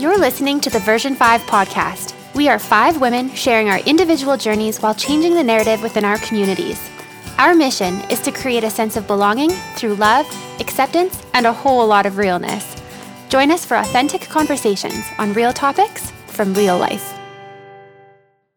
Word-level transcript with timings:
You're 0.00 0.18
listening 0.18 0.60
to 0.60 0.70
the 0.70 0.78
Version 0.78 1.14
5 1.14 1.42
podcast. 1.42 2.14
We 2.34 2.48
are 2.48 2.58
five 2.58 3.02
women 3.02 3.34
sharing 3.34 3.68
our 3.68 3.80
individual 3.80 4.38
journeys 4.38 4.80
while 4.80 4.94
changing 4.94 5.34
the 5.34 5.44
narrative 5.44 5.82
within 5.82 6.06
our 6.06 6.16
communities. 6.20 6.80
Our 7.36 7.54
mission 7.54 8.00
is 8.10 8.18
to 8.20 8.32
create 8.32 8.64
a 8.64 8.70
sense 8.70 8.96
of 8.96 9.06
belonging 9.06 9.50
through 9.76 9.96
love, 9.96 10.26
acceptance, 10.58 11.22
and 11.34 11.44
a 11.44 11.52
whole 11.52 11.86
lot 11.86 12.06
of 12.06 12.16
realness. 12.16 12.80
Join 13.28 13.50
us 13.50 13.66
for 13.66 13.76
authentic 13.76 14.22
conversations 14.22 15.04
on 15.18 15.34
real 15.34 15.52
topics 15.52 16.10
from 16.28 16.54
real 16.54 16.78
life. 16.78 17.12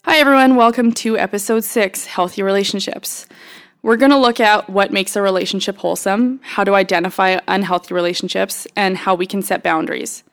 Hi, 0.05 0.20
everyone. 0.20 0.55
Welcome 0.55 0.94
to 0.94 1.18
episode 1.18 1.66
six 1.66 2.05
Healthy 2.05 2.41
Relationships. 2.41 3.28
We're 3.82 3.98
going 3.98 4.12
to 4.12 4.18
look 4.18 4.39
at 4.39 4.70
what 4.70 4.94
makes 4.94 5.18
a 5.18 5.21
relationship 5.21 5.75
wholesome, 5.75 6.39
how 6.41 6.64
to 6.64 6.73
identify 6.73 7.39
unhealthy 7.50 7.94
relationships, 7.94 8.66
and 8.78 8.96
how 8.96 9.14
we 9.14 9.25
can 9.25 9.41
set 9.41 9.62
boundaries. 9.62 10.23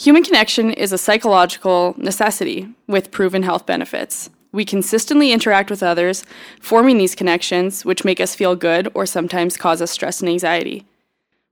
Human 0.00 0.22
connection 0.22 0.70
is 0.70 0.92
a 0.92 0.98
psychological 0.98 1.96
necessity 1.98 2.68
with 2.86 3.10
proven 3.10 3.42
health 3.42 3.66
benefits. 3.66 4.30
We 4.52 4.64
consistently 4.64 5.32
interact 5.32 5.70
with 5.70 5.82
others, 5.82 6.24
forming 6.60 6.98
these 6.98 7.16
connections, 7.16 7.84
which 7.84 8.04
make 8.04 8.20
us 8.20 8.36
feel 8.36 8.54
good 8.54 8.88
or 8.94 9.06
sometimes 9.06 9.56
cause 9.56 9.82
us 9.82 9.90
stress 9.90 10.20
and 10.20 10.28
anxiety. 10.28 10.86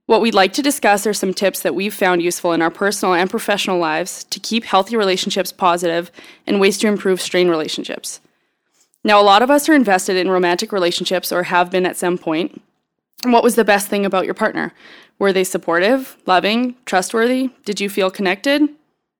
What 0.05 0.21
we'd 0.21 0.33
like 0.33 0.53
to 0.53 0.61
discuss 0.61 1.05
are 1.05 1.13
some 1.13 1.33
tips 1.33 1.61
that 1.61 1.75
we've 1.75 1.93
found 1.93 2.21
useful 2.21 2.53
in 2.53 2.61
our 2.61 2.71
personal 2.71 3.13
and 3.13 3.29
professional 3.29 3.79
lives 3.79 4.23
to 4.23 4.39
keep 4.39 4.63
healthy 4.63 4.95
relationships 4.95 5.51
positive 5.51 6.09
and 6.47 6.61
ways 6.61 6.77
to 6.77 6.87
improve 6.87 7.19
strained 7.19 7.49
relationships. 7.49 8.21
Now, 9.03 9.19
a 9.19 9.23
lot 9.23 9.41
of 9.41 9.51
us 9.51 9.67
are 9.67 9.75
invested 9.75 10.15
in 10.15 10.31
romantic 10.31 10.71
relationships 10.71 11.33
or 11.33 11.43
have 11.43 11.69
been 11.69 11.85
at 11.85 11.97
some 11.97 12.17
point. 12.17 12.61
What 13.23 13.43
was 13.43 13.55
the 13.55 13.65
best 13.65 13.89
thing 13.89 14.05
about 14.05 14.23
your 14.23 14.33
partner? 14.33 14.73
Were 15.19 15.33
they 15.33 15.43
supportive, 15.43 16.17
loving, 16.25 16.75
trustworthy? 16.85 17.49
Did 17.65 17.81
you 17.81 17.89
feel 17.89 18.11
connected, 18.11 18.69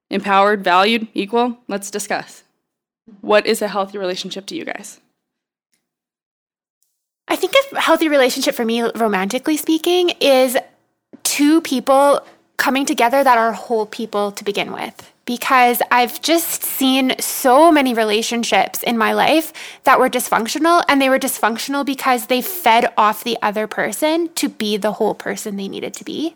empowered, 0.10 0.64
valued, 0.64 1.08
equal? 1.14 1.58
Let's 1.68 1.90
discuss. 1.90 2.44
What 3.22 3.48
is 3.48 3.62
a 3.62 3.68
healthy 3.68 3.98
relationship 3.98 4.46
to 4.48 4.56
you 4.56 4.66
guys? 4.66 5.00
I 7.28 7.36
think 7.36 7.54
a 7.74 7.80
healthy 7.80 8.10
relationship 8.10 8.56
for 8.56 8.64
me, 8.64 8.84
romantically 8.84 9.58
speaking, 9.58 10.12
is 10.22 10.58
two 11.24 11.62
people 11.62 12.26
coming 12.58 12.86
together 12.86 13.24
that 13.24 13.38
are 13.38 13.52
whole 13.52 13.86
people 13.86 14.32
to 14.32 14.44
begin 14.44 14.72
with. 14.72 15.12
Because 15.28 15.82
I've 15.92 16.20
just 16.22 16.64
seen 16.64 17.14
so 17.20 17.72
many 17.72 17.94
relationships 17.94 18.82
in 18.82 18.98
my 18.98 19.14
life 19.14 19.54
that 19.84 20.00
were 20.00 20.10
dysfunctional, 20.10 20.84
and 20.88 21.00
they 21.00 21.10
were 21.10 21.20
dysfunctional 21.20 21.86
because 21.86 22.26
they 22.28 22.42
fed 22.42 22.92
off 22.98 23.24
the 23.24 23.38
other 23.44 23.68
person 23.68 24.30
to 24.36 24.50
be 24.50 24.78
the 24.78 24.94
whole 24.94 25.14
person 25.14 25.58
they 25.58 25.68
needed 25.68 25.94
to 25.96 26.04
be. 26.04 26.36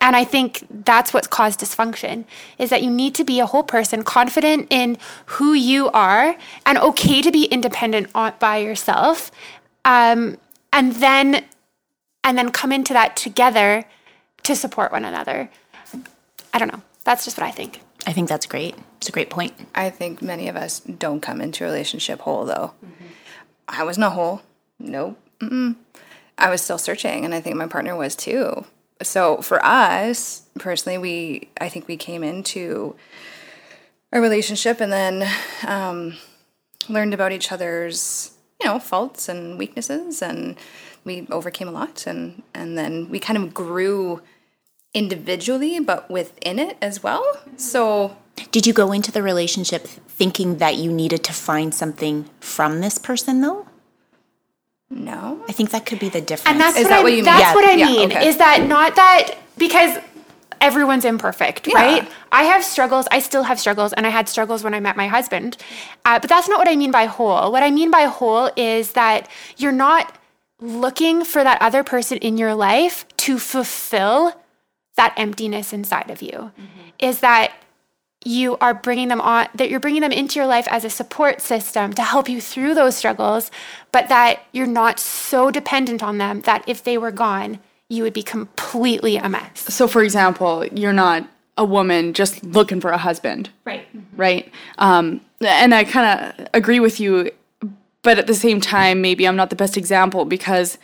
And 0.00 0.16
I 0.16 0.24
think 0.24 0.66
that's 0.70 1.12
what's 1.12 1.28
caused 1.28 1.60
dysfunction 1.60 2.24
is 2.58 2.70
that 2.70 2.82
you 2.82 2.90
need 2.90 3.14
to 3.16 3.24
be 3.24 3.38
a 3.38 3.46
whole 3.46 3.62
person, 3.62 4.02
confident 4.02 4.66
in 4.70 4.98
who 5.26 5.52
you 5.52 5.90
are, 5.90 6.36
and 6.64 6.78
okay 6.78 7.22
to 7.22 7.30
be 7.30 7.44
independent 7.44 8.12
by 8.12 8.56
yourself. 8.56 9.30
Um, 9.84 10.38
and 10.72 10.94
then 10.94 11.44
and 12.24 12.38
then 12.38 12.50
come 12.50 12.72
into 12.72 12.92
that 12.92 13.16
together 13.16 13.84
to 14.44 14.56
support 14.56 14.92
one 14.92 15.04
another. 15.04 15.50
I 16.54 16.58
don't 16.58 16.72
know. 16.72 16.82
That's 17.04 17.24
just 17.24 17.36
what 17.36 17.46
I 17.46 17.50
think. 17.50 17.80
I 18.06 18.12
think 18.12 18.28
that's 18.28 18.46
great. 18.46 18.74
It's 18.96 19.08
a 19.08 19.12
great 19.12 19.30
point. 19.30 19.54
I 19.74 19.90
think 19.90 20.22
many 20.22 20.48
of 20.48 20.56
us 20.56 20.80
don't 20.80 21.20
come 21.20 21.40
into 21.40 21.64
a 21.64 21.66
relationship 21.66 22.20
whole, 22.20 22.44
though. 22.44 22.72
Mm-hmm. 22.84 23.06
I 23.68 23.84
was 23.84 23.96
not 23.96 24.12
whole. 24.12 24.42
Nope. 24.78 25.18
Mm-mm. 25.40 25.76
I 26.38 26.50
was 26.50 26.62
still 26.62 26.78
searching, 26.78 27.24
and 27.24 27.34
I 27.34 27.40
think 27.40 27.56
my 27.56 27.66
partner 27.66 27.96
was 27.96 28.16
too. 28.16 28.64
So 29.02 29.38
for 29.38 29.64
us 29.64 30.42
personally, 30.58 30.98
we 30.98 31.48
I 31.60 31.68
think 31.68 31.88
we 31.88 31.96
came 31.96 32.22
into 32.22 32.96
a 34.12 34.20
relationship 34.20 34.80
and 34.80 34.92
then 34.92 35.28
um, 35.66 36.16
learned 36.88 37.14
about 37.14 37.32
each 37.32 37.50
other's 37.52 38.32
you 38.60 38.66
know 38.66 38.78
faults 38.78 39.28
and 39.28 39.58
weaknesses, 39.58 40.22
and 40.22 40.56
we 41.04 41.26
overcame 41.30 41.68
a 41.68 41.72
lot, 41.72 42.06
and 42.06 42.42
and 42.54 42.76
then 42.76 43.08
we 43.08 43.18
kind 43.18 43.36
of 43.36 43.54
grew 43.54 44.22
individually, 44.94 45.80
but 45.80 46.10
within 46.10 46.58
it 46.58 46.76
as 46.82 47.02
well. 47.02 47.24
So, 47.56 48.16
did 48.50 48.66
you 48.66 48.72
go 48.72 48.92
into 48.92 49.12
the 49.12 49.22
relationship 49.22 49.86
thinking 49.86 50.58
that 50.58 50.76
you 50.76 50.92
needed 50.92 51.24
to 51.24 51.32
find 51.32 51.74
something 51.74 52.28
from 52.40 52.80
this 52.80 52.98
person, 52.98 53.40
though? 53.40 53.66
No, 54.90 55.42
I 55.48 55.52
think 55.52 55.70
that 55.70 55.86
could 55.86 55.98
be 55.98 56.10
the 56.10 56.20
difference. 56.20 56.50
And 56.50 56.60
that's 56.60 56.76
is 56.76 56.84
what 56.84 56.90
that 56.90 57.00
I, 57.00 57.02
what 57.02 57.10
you 57.12 57.16
mean? 57.16 57.24
That's 57.24 57.40
yeah. 57.40 57.54
what 57.54 57.64
I 57.64 57.76
mean. 57.76 58.12
Okay. 58.12 58.28
Is 58.28 58.36
that 58.36 58.66
not 58.66 58.96
that 58.96 59.38
because 59.56 59.98
everyone's 60.60 61.04
imperfect, 61.04 61.66
yeah. 61.66 61.74
right? 61.74 62.12
I 62.30 62.44
have 62.44 62.62
struggles. 62.62 63.06
I 63.10 63.20
still 63.20 63.42
have 63.42 63.58
struggles, 63.58 63.94
and 63.94 64.06
I 64.06 64.10
had 64.10 64.28
struggles 64.28 64.62
when 64.62 64.74
I 64.74 64.80
met 64.80 64.96
my 64.96 65.08
husband. 65.08 65.56
Uh, 66.04 66.18
but 66.18 66.28
that's 66.28 66.48
not 66.48 66.58
what 66.58 66.68
I 66.68 66.76
mean 66.76 66.90
by 66.90 67.06
whole. 67.06 67.50
What 67.50 67.62
I 67.62 67.70
mean 67.70 67.90
by 67.90 68.02
whole 68.02 68.50
is 68.56 68.92
that 68.92 69.28
you're 69.56 69.72
not 69.72 70.14
looking 70.60 71.24
for 71.24 71.42
that 71.42 71.60
other 71.62 71.82
person 71.82 72.18
in 72.18 72.36
your 72.36 72.54
life 72.54 73.06
to 73.16 73.38
fulfill 73.38 74.34
that 75.02 75.14
emptiness 75.16 75.72
inside 75.72 76.10
of 76.10 76.22
you. 76.22 76.30
Mm-hmm. 76.30 76.88
is 76.98 77.20
that 77.20 77.52
you 78.24 78.56
are 78.58 78.72
bringing 78.72 79.08
them 79.08 79.20
on 79.20 79.48
that 79.52 79.68
you're 79.68 79.80
bringing 79.80 80.02
them 80.02 80.12
into 80.12 80.38
your 80.38 80.46
life 80.46 80.68
as 80.70 80.84
a 80.84 80.90
support 80.90 81.40
system 81.40 81.92
to 81.92 82.02
help 82.02 82.28
you 82.28 82.40
through 82.40 82.72
those 82.72 82.94
struggles 82.94 83.50
but 83.90 84.08
that 84.08 84.44
you're 84.52 84.74
not 84.82 85.00
so 85.00 85.50
dependent 85.50 86.04
on 86.04 86.18
them 86.18 86.40
that 86.42 86.62
if 86.68 86.84
they 86.84 86.96
were 86.96 87.10
gone 87.10 87.58
you 87.88 88.04
would 88.04 88.14
be 88.14 88.22
completely 88.22 89.16
a 89.16 89.28
mess. 89.28 89.74
So 89.74 89.88
for 89.88 90.02
example 90.04 90.64
you're 90.66 90.92
not 90.92 91.28
a 91.58 91.64
woman 91.64 92.12
just 92.12 92.44
looking 92.44 92.80
for 92.80 92.90
a 92.92 92.96
husband. 92.96 93.50
Right. 93.64 93.86
Right? 94.16 94.52
Um, 94.78 95.20
and 95.40 95.74
i 95.74 95.82
kind 95.82 96.06
of 96.38 96.48
agree 96.54 96.78
with 96.78 97.00
you 97.00 97.30
but 98.02 98.18
at 98.18 98.28
the 98.28 98.34
same 98.34 98.60
time 98.60 99.00
maybe 99.00 99.26
i'm 99.26 99.36
not 99.36 99.50
the 99.50 99.56
best 99.56 99.76
example 99.76 100.24
because 100.24 100.78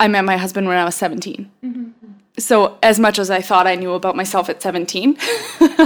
i 0.00 0.08
met 0.08 0.24
my 0.24 0.38
husband 0.38 0.66
when 0.66 0.78
i 0.78 0.84
was 0.84 0.94
17 0.94 1.50
mm-hmm 1.62 2.01
so 2.38 2.78
as 2.82 2.98
much 2.98 3.18
as 3.18 3.30
I 3.30 3.40
thought 3.40 3.66
I 3.66 3.74
knew 3.74 3.92
about 3.92 4.16
myself 4.16 4.48
at 4.48 4.62
17, 4.62 5.16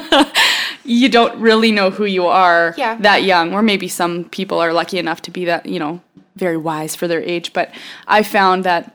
you 0.84 1.08
don't 1.08 1.38
really 1.40 1.72
know 1.72 1.90
who 1.90 2.04
you 2.04 2.26
are 2.26 2.74
yeah. 2.78 2.96
that 2.96 3.24
young. 3.24 3.52
Or 3.52 3.62
maybe 3.62 3.88
some 3.88 4.24
people 4.26 4.60
are 4.60 4.72
lucky 4.72 4.98
enough 4.98 5.22
to 5.22 5.30
be 5.30 5.44
that, 5.46 5.66
you 5.66 5.78
know, 5.78 6.00
very 6.36 6.56
wise 6.56 6.94
for 6.94 7.08
their 7.08 7.20
age. 7.20 7.52
But 7.52 7.74
I 8.06 8.22
found 8.22 8.64
that 8.64 8.94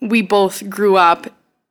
we 0.00 0.20
both 0.20 0.68
grew 0.68 0.96
up 0.96 1.28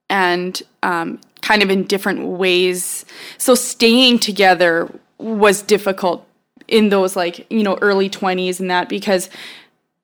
and 0.09 0.61
um, 0.81 1.19
kind 1.41 1.61
of 1.61 1.69
in 1.69 1.83
different 1.83 2.25
ways. 2.25 3.05
So 3.37 3.53
staying 3.53 4.19
together 4.19 4.91
was 5.19 5.61
difficult 5.61 6.27
in 6.67 6.89
those 6.89 7.16
like, 7.16 7.45
you 7.51 7.61
know, 7.61 7.77
early 7.81 8.09
20s 8.09 8.59
and 8.59 8.72
that 8.72 8.89
because 8.89 9.29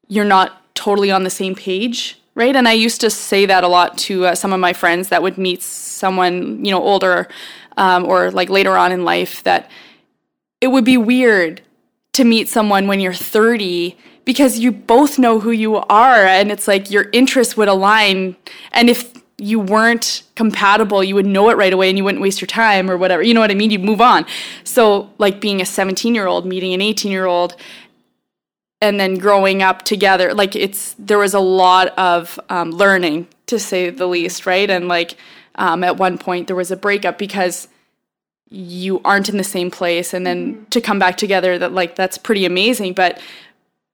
you're 0.07 0.25
not 0.25 0.61
totally 0.75 1.09
on 1.09 1.23
the 1.23 1.29
same 1.29 1.55
page 1.55 2.20
right? 2.35 2.55
And 2.55 2.67
I 2.67 2.73
used 2.73 3.01
to 3.01 3.09
say 3.09 3.45
that 3.45 3.63
a 3.63 3.67
lot 3.67 3.97
to 3.99 4.27
uh, 4.27 4.35
some 4.35 4.53
of 4.53 4.59
my 4.59 4.73
friends 4.73 5.09
that 5.09 5.21
would 5.21 5.37
meet 5.37 5.61
someone, 5.61 6.63
you 6.63 6.71
know, 6.71 6.81
older 6.81 7.27
um, 7.77 8.05
or 8.05 8.31
like 8.31 8.49
later 8.49 8.77
on 8.77 8.91
in 8.91 9.03
life 9.03 9.43
that 9.43 9.69
it 10.59 10.67
would 10.67 10.85
be 10.85 10.97
weird 10.97 11.61
to 12.13 12.23
meet 12.23 12.47
someone 12.47 12.87
when 12.87 12.99
you're 12.99 13.13
30 13.13 13.97
because 14.25 14.59
you 14.59 14.71
both 14.71 15.17
know 15.17 15.39
who 15.39 15.51
you 15.51 15.75
are 15.75 16.25
and 16.25 16.51
it's 16.51 16.67
like 16.67 16.91
your 16.91 17.09
interests 17.11 17.57
would 17.57 17.67
align. 17.67 18.35
And 18.71 18.89
if 18.89 19.11
you 19.41 19.59
weren't 19.59 20.21
compatible 20.35 21.03
you 21.03 21.15
would 21.15 21.25
know 21.25 21.49
it 21.49 21.57
right 21.57 21.73
away 21.73 21.89
and 21.89 21.97
you 21.97 22.03
wouldn't 22.03 22.21
waste 22.21 22.39
your 22.39 22.47
time 22.47 22.91
or 22.91 22.95
whatever. 22.95 23.23
You 23.23 23.33
know 23.33 23.39
what 23.39 23.49
i 23.49 23.55
mean? 23.55 23.71
You'd 23.71 23.83
move 23.83 23.99
on. 23.99 24.25
So 24.63 25.09
like 25.17 25.41
being 25.41 25.61
a 25.61 25.65
17 25.65 26.13
year 26.13 26.27
old 26.27 26.45
meeting 26.45 26.73
an 26.75 26.81
18 26.81 27.11
year 27.11 27.25
old 27.25 27.55
and 28.81 28.99
then 28.99 29.15
growing 29.15 29.61
up 29.61 29.83
together 29.83 30.33
like 30.33 30.55
it's 30.55 30.95
there 30.97 31.19
was 31.19 31.33
a 31.33 31.39
lot 31.39 31.89
of 31.97 32.39
um, 32.49 32.71
learning 32.71 33.27
to 33.45 33.59
say 33.59 33.89
the 33.89 34.07
least 34.07 34.45
right 34.45 34.69
and 34.69 34.87
like 34.87 35.15
um, 35.55 35.83
at 35.83 35.97
one 35.97 36.17
point 36.17 36.47
there 36.47 36.55
was 36.55 36.71
a 36.71 36.77
breakup 36.77 37.17
because 37.17 37.67
you 38.49 38.99
aren't 39.05 39.29
in 39.29 39.37
the 39.37 39.43
same 39.43 39.71
place 39.71 40.13
and 40.13 40.25
then 40.25 40.53
mm-hmm. 40.53 40.63
to 40.65 40.81
come 40.81 40.99
back 40.99 41.15
together 41.15 41.57
that 41.57 41.71
like 41.71 41.95
that's 41.95 42.17
pretty 42.17 42.45
amazing 42.45 42.93
but 42.93 43.21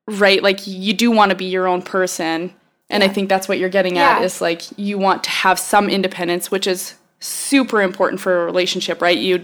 right 0.07 0.41
like 0.41 0.65
you 0.65 0.93
do 0.93 1.11
want 1.11 1.29
to 1.29 1.35
be 1.35 1.45
your 1.45 1.67
own 1.67 1.81
person 1.81 2.53
and 2.89 3.03
yeah. 3.03 3.09
i 3.09 3.11
think 3.11 3.29
that's 3.29 3.47
what 3.47 3.59
you're 3.59 3.69
getting 3.69 3.97
yeah. 3.97 4.17
at 4.17 4.23
is 4.23 4.41
like 4.41 4.63
you 4.77 4.97
want 4.97 5.23
to 5.23 5.29
have 5.29 5.59
some 5.59 5.89
independence 5.89 6.49
which 6.49 6.65
is 6.65 6.95
super 7.19 7.81
important 7.81 8.21
for 8.21 8.43
a 8.43 8.45
relationship 8.45 9.01
right 9.01 9.17
you 9.17 9.43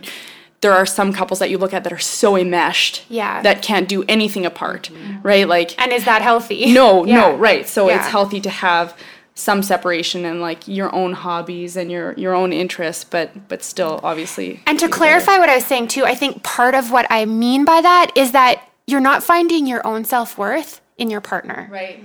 there 0.63 0.73
are 0.73 0.85
some 0.85 1.13
couples 1.13 1.37
that 1.37 1.51
you 1.51 1.59
look 1.59 1.73
at 1.73 1.83
that 1.83 1.93
are 1.93 1.99
so 1.99 2.35
enmeshed 2.35 3.05
yeah. 3.09 3.43
that 3.43 3.61
can't 3.61 3.87
do 3.87 4.03
anything 4.07 4.47
apart, 4.47 4.89
mm-hmm. 4.91 5.21
right? 5.21 5.47
Like 5.47 5.79
And 5.79 5.93
is 5.93 6.05
that 6.05 6.23
healthy? 6.23 6.73
No, 6.73 7.05
yeah. 7.05 7.15
no, 7.15 7.35
right. 7.35 7.67
So 7.67 7.87
yeah. 7.87 7.97
it's 7.97 8.07
healthy 8.07 8.41
to 8.41 8.49
have 8.49 8.97
some 9.35 9.61
separation 9.61 10.25
and 10.25 10.41
like 10.41 10.67
your 10.67 10.93
own 10.93 11.13
hobbies 11.13 11.75
and 11.75 11.91
your 11.91 12.13
your 12.13 12.35
own 12.35 12.53
interests 12.53 13.03
but 13.03 13.47
but 13.47 13.63
still 13.63 13.99
obviously 14.03 14.61
and 14.67 14.77
to 14.77 14.87
clarify 14.87 15.39
what 15.39 15.49
i 15.49 15.55
was 15.55 15.65
saying 15.65 15.87
too 15.87 16.05
i 16.05 16.13
think 16.13 16.43
part 16.43 16.75
of 16.75 16.91
what 16.91 17.07
i 17.09 17.25
mean 17.25 17.65
by 17.65 17.81
that 17.81 18.11
is 18.15 18.31
that 18.31 18.69
you're 18.85 19.01
not 19.01 19.23
finding 19.23 19.65
your 19.65 19.85
own 19.87 20.05
self-worth 20.05 20.81
in 20.99 21.09
your 21.09 21.19
partner 21.19 21.67
right 21.71 22.03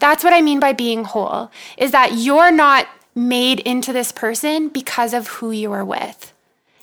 that's 0.00 0.24
what 0.24 0.32
i 0.32 0.40
mean 0.40 0.58
by 0.58 0.72
being 0.72 1.04
whole 1.04 1.48
is 1.78 1.92
that 1.92 2.14
you're 2.14 2.50
not 2.50 2.88
made 3.14 3.60
into 3.60 3.92
this 3.92 4.10
person 4.10 4.68
because 4.68 5.14
of 5.14 5.28
who 5.28 5.52
you 5.52 5.70
are 5.70 5.84
with 5.84 6.33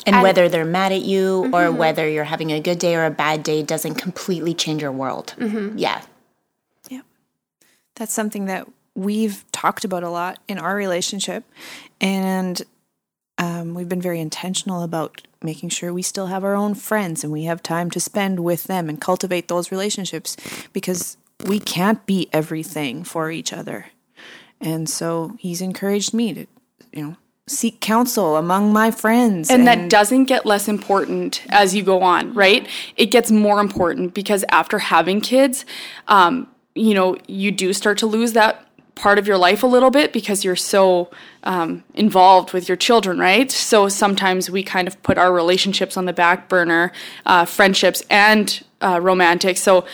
And, 0.06 0.22
whether 0.22 0.50
they're 0.50 0.66
mad 0.66 0.92
at 0.92 1.04
you 1.04 1.50
or 1.54 1.72
whether 1.72 2.08
you're 2.10 2.24
having 2.24 2.52
a 2.52 2.60
good 2.60 2.80
day 2.80 2.96
or 2.96 3.06
a 3.06 3.12
bad 3.12 3.44
day 3.44 3.64
doesn't 3.64 3.96
completely 3.96 4.54
change 4.54 4.82
your 4.82 4.92
world. 4.92 5.36
Yeah. 5.40 6.02
Yeah. 6.90 7.02
That's 7.96 8.14
something 8.14 8.46
that 8.46 8.68
we've 8.96 9.44
talked 9.52 9.86
about 9.86 10.04
a 10.04 10.10
lot 10.10 10.40
in 10.48 10.58
our 10.58 10.76
relationship. 10.76 11.44
And 12.00 12.62
um, 13.38 13.74
we've 13.74 13.90
been 13.90 14.02
very 14.02 14.20
intentional 14.20 14.84
about 14.84 15.22
making 15.44 15.70
sure 15.70 15.94
we 15.94 16.02
still 16.02 16.28
have 16.28 16.44
our 16.44 16.56
own 16.56 16.76
friends 16.76 17.24
and 17.24 17.34
we 17.34 17.44
have 17.44 17.64
time 17.64 17.90
to 17.92 18.00
spend 18.00 18.42
with 18.42 18.66
them 18.66 18.90
and 18.90 19.02
cultivate 19.02 19.48
those 19.48 19.72
relationships 19.72 20.38
because 20.74 21.18
we 21.48 21.60
can't 21.60 22.06
be 22.06 22.30
everything 22.32 23.04
for 23.04 23.32
each 23.32 23.52
other. 23.52 23.88
And 24.60 24.88
so 24.88 25.36
he's 25.40 25.62
encouraged 25.62 26.14
me 26.14 26.34
to, 26.34 26.46
you 26.94 27.04
know, 27.04 27.16
seek 27.48 27.82
counsel 27.82 28.38
among 28.38 28.72
my 28.72 28.92
friends. 28.92 29.50
And 29.50 29.68
that 29.68 29.90
doesn't 29.90 30.26
get 30.26 30.46
less 30.46 30.68
important 30.68 31.44
as 31.50 31.76
you 31.76 31.84
go 31.84 32.02
on, 32.02 32.34
right? 32.34 32.68
It 32.98 33.08
gets 33.08 33.32
more 33.32 33.60
important 33.60 34.14
because 34.14 34.46
after 34.50 34.80
having 34.80 35.22
kids, 35.22 35.66
um, 36.08 36.48
you 36.76 36.94
know, 36.94 37.18
you 37.28 37.52
do 37.52 37.74
start 37.74 37.98
to 38.00 38.08
lose 38.08 38.34
that 38.34 38.66
part 38.96 39.18
of 39.18 39.28
your 39.28 39.38
life 39.38 39.64
a 39.64 39.68
little 39.68 39.90
bit 39.90 40.14
because 40.14 40.44
you're 40.44 40.56
so 40.56 41.10
um, 41.44 41.84
involved 41.96 42.54
with 42.54 42.70
your 42.70 42.76
children, 42.76 43.18
right? 43.18 43.52
So 43.52 43.90
sometimes 43.90 44.50
we 44.50 44.64
kind 44.64 44.88
of 44.88 45.02
put 45.02 45.18
our 45.18 45.34
relationships 45.34 45.98
on 45.98 46.06
the 46.06 46.14
back 46.14 46.48
burner, 46.48 46.92
uh, 47.26 47.46
friendships 47.46 48.04
and 48.10 48.64
uh, 48.82 49.00
romantic. 49.02 49.58
So 49.58 49.86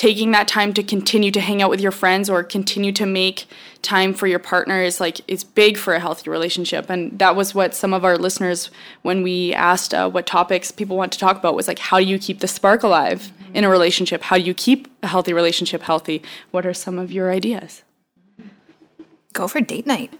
taking 0.00 0.30
that 0.30 0.48
time 0.48 0.72
to 0.72 0.82
continue 0.82 1.30
to 1.30 1.40
hang 1.40 1.60
out 1.60 1.68
with 1.68 1.78
your 1.78 1.92
friends 1.92 2.30
or 2.30 2.42
continue 2.42 2.90
to 2.90 3.04
make 3.04 3.44
time 3.82 4.14
for 4.14 4.26
your 4.26 4.38
partner 4.38 4.80
is 4.80 4.98
like 4.98 5.20
is 5.28 5.44
big 5.44 5.76
for 5.76 5.92
a 5.92 6.00
healthy 6.00 6.30
relationship 6.30 6.88
and 6.88 7.18
that 7.18 7.36
was 7.36 7.54
what 7.54 7.74
some 7.74 7.92
of 7.92 8.02
our 8.02 8.16
listeners 8.16 8.70
when 9.02 9.22
we 9.22 9.52
asked 9.52 9.92
uh, 9.92 10.08
what 10.08 10.26
topics 10.26 10.70
people 10.70 10.96
want 10.96 11.12
to 11.12 11.18
talk 11.18 11.36
about 11.36 11.54
was 11.54 11.68
like 11.68 11.78
how 11.78 11.98
do 11.98 12.06
you 12.06 12.18
keep 12.18 12.40
the 12.40 12.48
spark 12.48 12.82
alive 12.82 13.30
in 13.52 13.62
a 13.62 13.68
relationship 13.68 14.22
how 14.22 14.36
do 14.36 14.42
you 14.42 14.54
keep 14.54 14.88
a 15.02 15.06
healthy 15.06 15.34
relationship 15.34 15.82
healthy 15.82 16.22
what 16.50 16.64
are 16.64 16.72
some 16.72 16.98
of 16.98 17.12
your 17.12 17.30
ideas 17.30 17.82
Go 19.32 19.46
for 19.46 19.60
date 19.60 19.86
night. 19.86 20.12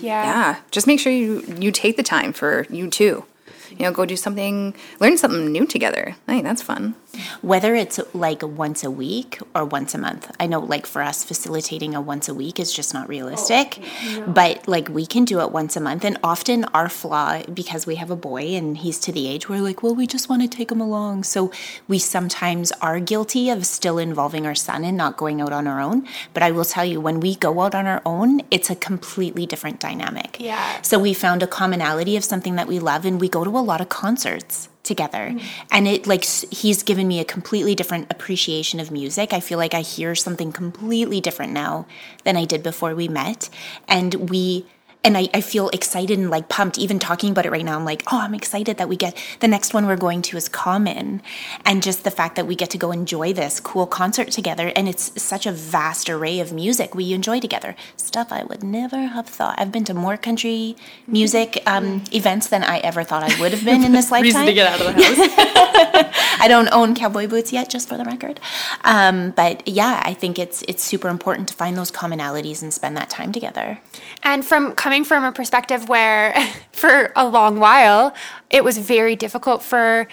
Yeah. 0.00 0.24
Yeah. 0.24 0.60
Just 0.70 0.86
make 0.86 1.00
sure 1.00 1.12
you 1.12 1.42
you 1.58 1.72
take 1.72 1.96
the 1.96 2.02
time 2.02 2.32
for 2.32 2.66
you 2.70 2.88
too. 2.88 3.24
You 3.70 3.86
know, 3.86 3.92
go 3.92 4.04
do 4.04 4.16
something, 4.16 4.74
learn 5.00 5.16
something 5.16 5.50
new 5.50 5.66
together. 5.66 6.14
I 6.28 6.32
think 6.32 6.44
that's 6.44 6.62
fun. 6.62 6.94
Whether 7.40 7.74
it's 7.74 8.00
like 8.14 8.42
once 8.42 8.84
a 8.84 8.90
week 8.90 9.38
or 9.54 9.64
once 9.64 9.94
a 9.94 9.98
month. 9.98 10.30
I 10.40 10.46
know, 10.46 10.60
like 10.60 10.86
for 10.86 11.02
us, 11.02 11.24
facilitating 11.24 11.94
a 11.94 12.00
once 12.00 12.28
a 12.28 12.34
week 12.34 12.58
is 12.58 12.72
just 12.72 12.94
not 12.94 13.08
realistic, 13.08 13.78
oh, 13.82 14.24
but 14.26 14.66
like 14.66 14.88
we 14.88 15.06
can 15.06 15.24
do 15.24 15.40
it 15.40 15.52
once 15.52 15.76
a 15.76 15.80
month. 15.80 16.04
And 16.04 16.18
often, 16.24 16.64
our 16.72 16.88
flaw, 16.88 17.42
because 17.52 17.86
we 17.86 17.96
have 17.96 18.10
a 18.10 18.16
boy 18.16 18.54
and 18.54 18.78
he's 18.78 18.98
to 19.00 19.12
the 19.12 19.28
age 19.28 19.48
where, 19.48 19.60
like, 19.60 19.82
well, 19.82 19.94
we 19.94 20.06
just 20.06 20.28
want 20.28 20.42
to 20.42 20.48
take 20.48 20.70
him 20.70 20.80
along. 20.80 21.24
So 21.24 21.52
we 21.88 21.98
sometimes 21.98 22.72
are 22.80 23.00
guilty 23.00 23.50
of 23.50 23.66
still 23.66 23.98
involving 23.98 24.46
our 24.46 24.54
son 24.54 24.84
and 24.84 24.96
not 24.96 25.16
going 25.16 25.40
out 25.40 25.52
on 25.52 25.66
our 25.66 25.80
own. 25.80 26.06
But 26.34 26.42
I 26.42 26.50
will 26.50 26.64
tell 26.64 26.84
you, 26.84 27.00
when 27.00 27.20
we 27.20 27.34
go 27.34 27.60
out 27.60 27.74
on 27.74 27.86
our 27.86 28.02
own, 28.06 28.40
it's 28.50 28.70
a 28.70 28.74
completely 28.74 29.46
different 29.46 29.80
dynamic. 29.80 30.38
Yeah. 30.40 30.80
So 30.82 30.98
we 30.98 31.14
found 31.14 31.42
a 31.42 31.46
commonality 31.46 32.16
of 32.16 32.24
something 32.24 32.56
that 32.56 32.68
we 32.68 32.78
love, 32.78 33.04
and 33.04 33.20
we 33.20 33.28
go 33.28 33.44
to 33.44 33.50
a 33.50 33.60
lot 33.60 33.80
of 33.80 33.88
concerts 33.88 34.68
together. 34.82 35.36
And 35.70 35.86
it 35.86 36.06
like 36.06 36.24
he's 36.24 36.82
given 36.82 37.06
me 37.08 37.20
a 37.20 37.24
completely 37.24 37.74
different 37.74 38.10
appreciation 38.10 38.80
of 38.80 38.90
music. 38.90 39.32
I 39.32 39.40
feel 39.40 39.58
like 39.58 39.74
I 39.74 39.80
hear 39.80 40.14
something 40.14 40.52
completely 40.52 41.20
different 41.20 41.52
now 41.52 41.86
than 42.24 42.36
I 42.36 42.44
did 42.44 42.62
before 42.62 42.94
we 42.94 43.08
met. 43.08 43.48
And 43.88 44.30
we 44.30 44.66
and 45.04 45.16
I, 45.16 45.28
I 45.34 45.40
feel 45.40 45.68
excited 45.70 46.18
and 46.18 46.30
like 46.30 46.48
pumped 46.48 46.78
even 46.78 46.98
talking 46.98 47.30
about 47.30 47.46
it 47.46 47.52
right 47.52 47.64
now. 47.64 47.76
I'm 47.76 47.84
like 47.84 48.02
oh 48.12 48.20
i'm 48.20 48.34
excited 48.34 48.76
that 48.78 48.88
we 48.88 48.96
get 48.96 49.16
the 49.40 49.48
next 49.48 49.74
one 49.74 49.86
we're 49.86 49.96
going 49.96 50.22
to 50.22 50.36
is 50.36 50.48
common. 50.48 51.22
And 51.64 51.82
just 51.82 52.04
the 52.04 52.10
fact 52.10 52.36
that 52.36 52.46
we 52.46 52.54
get 52.54 52.70
to 52.70 52.78
go 52.78 52.92
enjoy 52.92 53.32
this 53.32 53.60
cool 53.60 53.86
concert 53.86 54.30
together 54.30 54.72
and 54.76 54.88
it's 54.88 55.20
such 55.20 55.46
a 55.46 55.52
vast 55.52 56.08
array 56.08 56.40
of 56.40 56.52
music 56.52 56.94
we 56.94 57.12
enjoy 57.12 57.40
together. 57.40 57.74
Stuff 57.96 58.28
i 58.30 58.44
would 58.44 58.62
never 58.62 59.06
have 59.06 59.26
thought. 59.26 59.58
I've 59.58 59.72
been 59.72 59.84
to 59.84 59.94
more 59.94 60.16
country 60.16 60.76
music 61.06 61.62
um, 61.66 62.04
events 62.12 62.48
than 62.48 62.62
i 62.62 62.78
ever 62.78 63.02
thought 63.02 63.22
i 63.22 63.40
would 63.40 63.52
have 63.52 63.64
been 63.64 63.84
in 63.84 63.92
this 63.92 64.10
lifetime. 64.14 64.22
Reason 64.24 64.46
to 64.46 64.54
get 64.54 64.66
out 64.66 64.80
of 64.80 64.94
the 64.94 65.02
house. 65.02 65.62
I 66.40 66.46
don't 66.48 66.68
own 66.72 66.94
cowboy 66.94 67.26
boots 67.28 67.52
yet, 67.52 67.70
just 67.70 67.88
for 67.88 67.96
the 67.96 68.04
record. 68.04 68.40
Um, 68.84 69.30
but 69.30 69.66
yeah, 69.66 70.02
I 70.04 70.14
think 70.14 70.38
it's 70.38 70.62
it's 70.62 70.82
super 70.82 71.08
important 71.08 71.48
to 71.48 71.54
find 71.54 71.76
those 71.76 71.90
commonalities 71.90 72.62
and 72.62 72.72
spend 72.72 72.96
that 72.96 73.10
time 73.10 73.32
together. 73.32 73.78
And 74.22 74.44
from 74.44 74.74
coming 74.92 75.04
from 75.04 75.24
a 75.24 75.32
perspective 75.32 75.88
where 75.88 76.34
for 76.72 77.14
a 77.16 77.26
long 77.26 77.58
while 77.58 78.14
it 78.50 78.62
was 78.62 78.76
very 78.76 79.16
difficult 79.16 79.62
for 79.62 80.06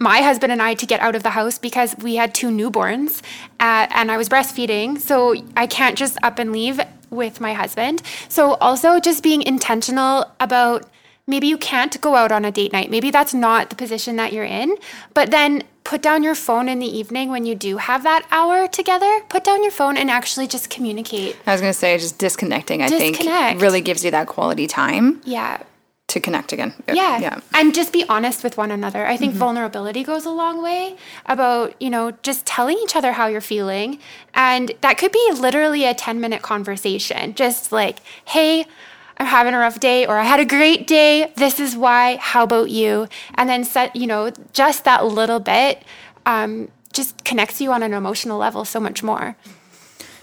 my 0.00 0.22
husband 0.22 0.50
and 0.50 0.60
I 0.60 0.74
to 0.74 0.86
get 0.86 0.98
out 0.98 1.14
of 1.14 1.22
the 1.22 1.30
house 1.30 1.56
because 1.56 1.94
we 1.98 2.16
had 2.16 2.34
two 2.34 2.48
newborns 2.48 3.22
uh, 3.60 3.86
and 3.90 4.10
I 4.10 4.16
was 4.16 4.28
breastfeeding. 4.28 4.98
So 4.98 5.36
I 5.56 5.68
can't 5.68 5.96
just 5.96 6.18
up 6.24 6.40
and 6.40 6.50
leave 6.50 6.80
with 7.10 7.40
my 7.40 7.52
husband. 7.52 8.02
So 8.28 8.54
also 8.54 8.98
just 8.98 9.22
being 9.22 9.40
intentional 9.40 10.28
about 10.40 10.90
maybe 11.26 11.46
you 11.46 11.58
can't 11.58 12.00
go 12.00 12.16
out 12.16 12.32
on 12.32 12.44
a 12.44 12.50
date 12.52 12.72
night. 12.72 12.90
Maybe 12.90 13.10
that's 13.10 13.34
not 13.34 13.70
the 13.70 13.76
position 13.76 14.16
that 14.16 14.32
you're 14.32 14.44
in. 14.44 14.76
But 15.14 15.30
then 15.30 15.62
put 15.84 16.02
down 16.02 16.22
your 16.22 16.34
phone 16.34 16.68
in 16.68 16.78
the 16.78 16.86
evening 16.86 17.30
when 17.30 17.44
you 17.44 17.54
do 17.54 17.76
have 17.76 18.02
that 18.02 18.26
hour 18.30 18.66
together. 18.66 19.20
Put 19.28 19.44
down 19.44 19.62
your 19.62 19.72
phone 19.72 19.96
and 19.96 20.10
actually 20.10 20.46
just 20.46 20.70
communicate. 20.70 21.36
I 21.46 21.52
was 21.52 21.60
going 21.60 21.72
to 21.72 21.78
say 21.78 21.96
just 21.98 22.18
disconnecting, 22.18 22.82
I 22.82 22.88
think, 22.88 23.18
really 23.60 23.80
gives 23.80 24.04
you 24.04 24.10
that 24.10 24.26
quality 24.26 24.66
time 24.66 25.20
Yeah. 25.24 25.62
to 26.08 26.20
connect 26.20 26.52
again. 26.52 26.74
Yeah. 26.88 27.18
Yeah. 27.18 27.40
And 27.52 27.74
just 27.74 27.92
be 27.92 28.04
honest 28.08 28.42
with 28.42 28.56
one 28.56 28.70
another. 28.70 29.06
I 29.06 29.16
think 29.16 29.32
mm-hmm. 29.32 29.40
vulnerability 29.40 30.04
goes 30.04 30.24
a 30.24 30.30
long 30.30 30.62
way 30.62 30.96
about, 31.26 31.80
you 31.80 31.90
know, 31.90 32.12
just 32.22 32.46
telling 32.46 32.78
each 32.82 32.96
other 32.96 33.12
how 33.12 33.26
you're 33.26 33.40
feeling. 33.40 33.98
And 34.32 34.72
that 34.80 34.96
could 34.96 35.12
be 35.12 35.32
literally 35.32 35.84
a 35.84 35.94
10 35.94 36.20
minute 36.20 36.40
conversation. 36.42 37.34
Just 37.34 37.72
like, 37.72 37.98
hey, 38.26 38.66
I'm 39.16 39.26
having 39.26 39.54
a 39.54 39.58
rough 39.58 39.80
day 39.80 40.06
or 40.06 40.18
I 40.18 40.24
had 40.24 40.40
a 40.40 40.44
great 40.44 40.86
day. 40.86 41.32
This 41.36 41.60
is 41.60 41.76
why. 41.76 42.16
How 42.16 42.42
about 42.44 42.70
you? 42.70 43.08
And 43.34 43.48
then 43.48 43.64
set, 43.64 43.94
you 43.94 44.06
know, 44.06 44.32
just 44.52 44.84
that 44.84 45.04
little 45.06 45.40
bit 45.40 45.82
um, 46.26 46.68
just 46.92 47.24
connects 47.24 47.60
you 47.60 47.72
on 47.72 47.82
an 47.82 47.92
emotional 47.92 48.38
level 48.38 48.64
so 48.64 48.80
much 48.80 49.02
more. 49.02 49.36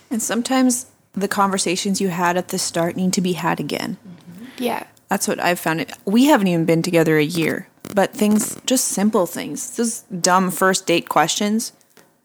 and 0.09 0.21
sometimes 0.21 0.88
the 1.13 1.27
conversations 1.27 1.99
you 1.99 2.09
had 2.09 2.38
at 2.38 2.49
the 2.49 2.57
start 2.57 2.95
need 2.95 3.13
to 3.13 3.21
be 3.21 3.33
had 3.33 3.59
again. 3.59 3.97
Mm-hmm. 4.07 4.45
Yeah. 4.63 4.83
That's 5.09 5.27
what 5.27 5.39
I've 5.39 5.59
found. 5.59 5.81
It. 5.81 5.91
We 6.05 6.25
haven't 6.25 6.47
even 6.47 6.65
been 6.65 6.81
together 6.81 7.17
a 7.17 7.23
year, 7.23 7.67
but 7.93 8.13
things, 8.13 8.59
just 8.65 8.88
simple 8.88 9.25
things, 9.25 9.75
those 9.75 10.01
dumb 10.03 10.51
first 10.51 10.86
date 10.86 11.10
questions, 11.10 11.74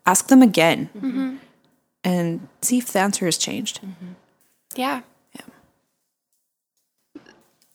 ask 0.04 0.28
them 0.28 0.40
again, 0.40 0.88
mm-hmm. 0.96 1.36
and 2.04 2.48
see 2.62 2.78
if 2.78 2.92
the 2.92 3.00
answer 3.00 3.24
has 3.24 3.36
changed. 3.38 3.80
Mm-hmm. 3.82 4.12
Yeah. 4.76 5.00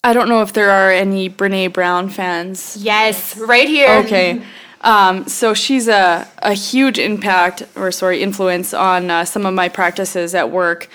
I 0.03 0.13
don't 0.13 0.29
know 0.29 0.41
if 0.41 0.53
there 0.53 0.71
are 0.71 0.91
any 0.91 1.29
Brené 1.29 1.71
Brown 1.71 2.09
fans 2.09 2.77
Yes. 2.79 3.37
Right 3.37 3.67
here. 3.67 3.99
Okay. 3.99 4.41
Um, 4.81 5.27
so 5.27 5.53
she's 5.53 5.87
a, 5.87 6.27
a 6.39 6.53
huge 6.53 6.97
impact, 6.97 7.63
or 7.75 7.91
sorry, 7.91 8.23
influence 8.23 8.73
on 8.73 9.11
uh, 9.11 9.25
some 9.25 9.45
of 9.45 9.53
my 9.53 9.69
practices 9.69 10.33
at 10.33 10.49
work. 10.49 10.89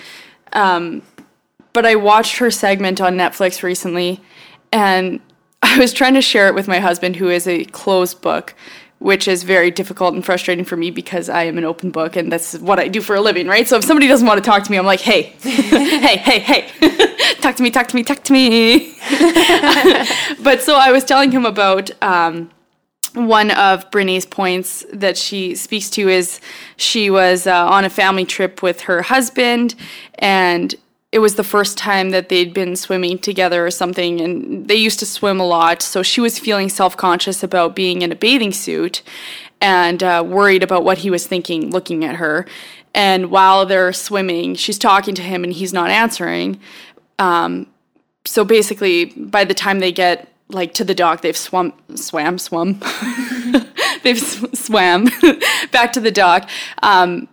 Um, 0.51 1.03
but 1.71 1.85
I 1.85 1.95
watched 1.95 2.37
her 2.39 2.51
segment 2.51 2.99
on 2.99 3.15
Netflix 3.15 3.63
recently, 3.63 4.19
and 4.73 5.21
I 5.63 5.79
was 5.79 5.93
trying 5.93 6.15
to 6.15 6.21
share 6.21 6.47
it 6.47 6.55
with 6.55 6.67
my 6.67 6.79
husband, 6.79 7.15
who 7.15 7.29
is 7.29 7.47
a 7.47 7.63
closed 7.65 8.21
book, 8.21 8.55
which 8.99 9.27
is 9.27 9.43
very 9.43 9.69
difficult 9.69 10.13
and 10.15 10.25
frustrating 10.25 10.65
for 10.65 10.75
me 10.75 10.89
because 10.89 11.29
I 11.29 11.43
am 11.43 11.57
an 11.57 11.63
open 11.63 11.91
book, 11.91 12.15
and 12.15 12.31
that's 12.31 12.57
what 12.57 12.79
I 12.79 12.87
do 12.87 13.01
for 13.01 13.15
a 13.15 13.21
living, 13.21 13.47
right? 13.47 13.67
So 13.67 13.77
if 13.77 13.83
somebody 13.83 14.07
doesn't 14.07 14.25
want 14.25 14.43
to 14.43 14.49
talk 14.49 14.63
to 14.63 14.71
me, 14.71 14.77
I'm 14.77 14.85
like, 14.85 15.01
hey, 15.01 15.23
hey, 15.41 16.17
hey, 16.17 16.39
hey, 16.39 17.33
talk 17.41 17.55
to 17.57 17.63
me, 17.63 17.69
talk 17.69 17.87
to 17.87 17.95
me, 17.95 18.03
talk 18.03 18.23
to 18.23 18.33
me. 18.33 18.95
but 20.43 20.61
so 20.61 20.75
I 20.75 20.91
was 20.91 21.03
telling 21.03 21.31
him 21.31 21.45
about. 21.45 21.91
Um, 22.01 22.51
one 23.13 23.49
of 23.51 23.89
Brené's 23.89 24.27
points 24.27 24.85
that 24.93 25.17
she 25.17 25.55
speaks 25.55 25.89
to 25.91 26.07
is 26.07 26.39
she 26.75 27.09
was 27.09 27.47
uh, 27.47 27.65
on 27.65 27.83
a 27.83 27.89
family 27.89 28.25
trip 28.25 28.61
with 28.61 28.81
her 28.81 29.01
husband, 29.01 29.73
and 30.19 30.75
it 31.11 31.19
was 31.19 31.35
the 31.35 31.43
first 31.43 31.77
time 31.77 32.09
that 32.09 32.29
they'd 32.29 32.53
been 32.53 32.75
swimming 32.75 33.17
together 33.17 33.65
or 33.65 33.71
something, 33.71 34.19
and 34.19 34.67
they 34.67 34.75
used 34.75 34.99
to 34.99 35.05
swim 35.05 35.39
a 35.39 35.45
lot. 35.45 35.81
So 35.81 36.03
she 36.03 36.19
was 36.19 36.37
feeling 36.37 36.69
self 36.69 36.97
conscious 36.97 37.43
about 37.43 37.75
being 37.75 38.01
in 38.01 38.11
a 38.11 38.15
bathing 38.15 38.51
suit 38.51 39.03
and 39.61 40.03
uh, 40.03 40.23
worried 40.25 40.63
about 40.63 40.83
what 40.83 40.99
he 40.99 41.09
was 41.09 41.25
thinking 41.25 41.71
looking 41.71 42.03
at 42.03 42.15
her. 42.15 42.45
And 42.93 43.31
while 43.31 43.65
they're 43.65 43.93
swimming, 43.93 44.55
she's 44.55 44.77
talking 44.77 45.15
to 45.15 45.21
him 45.21 45.43
and 45.43 45.53
he's 45.53 45.71
not 45.71 45.89
answering. 45.89 46.59
Um, 47.19 47.67
so 48.25 48.43
basically, 48.43 49.05
by 49.05 49.45
the 49.45 49.53
time 49.53 49.79
they 49.79 49.91
get 49.91 50.27
like 50.49 50.73
to 50.75 50.83
the 50.83 50.95
dock, 50.95 51.21
they've 51.21 51.37
swum, 51.37 51.73
swam, 51.95 52.37
swum, 52.37 52.81
they've 54.03 54.19
sw- 54.19 54.53
swam 54.53 55.05
back 55.71 55.93
to 55.93 55.99
the 55.99 56.11
dock. 56.11 56.49
Um, 56.83 57.29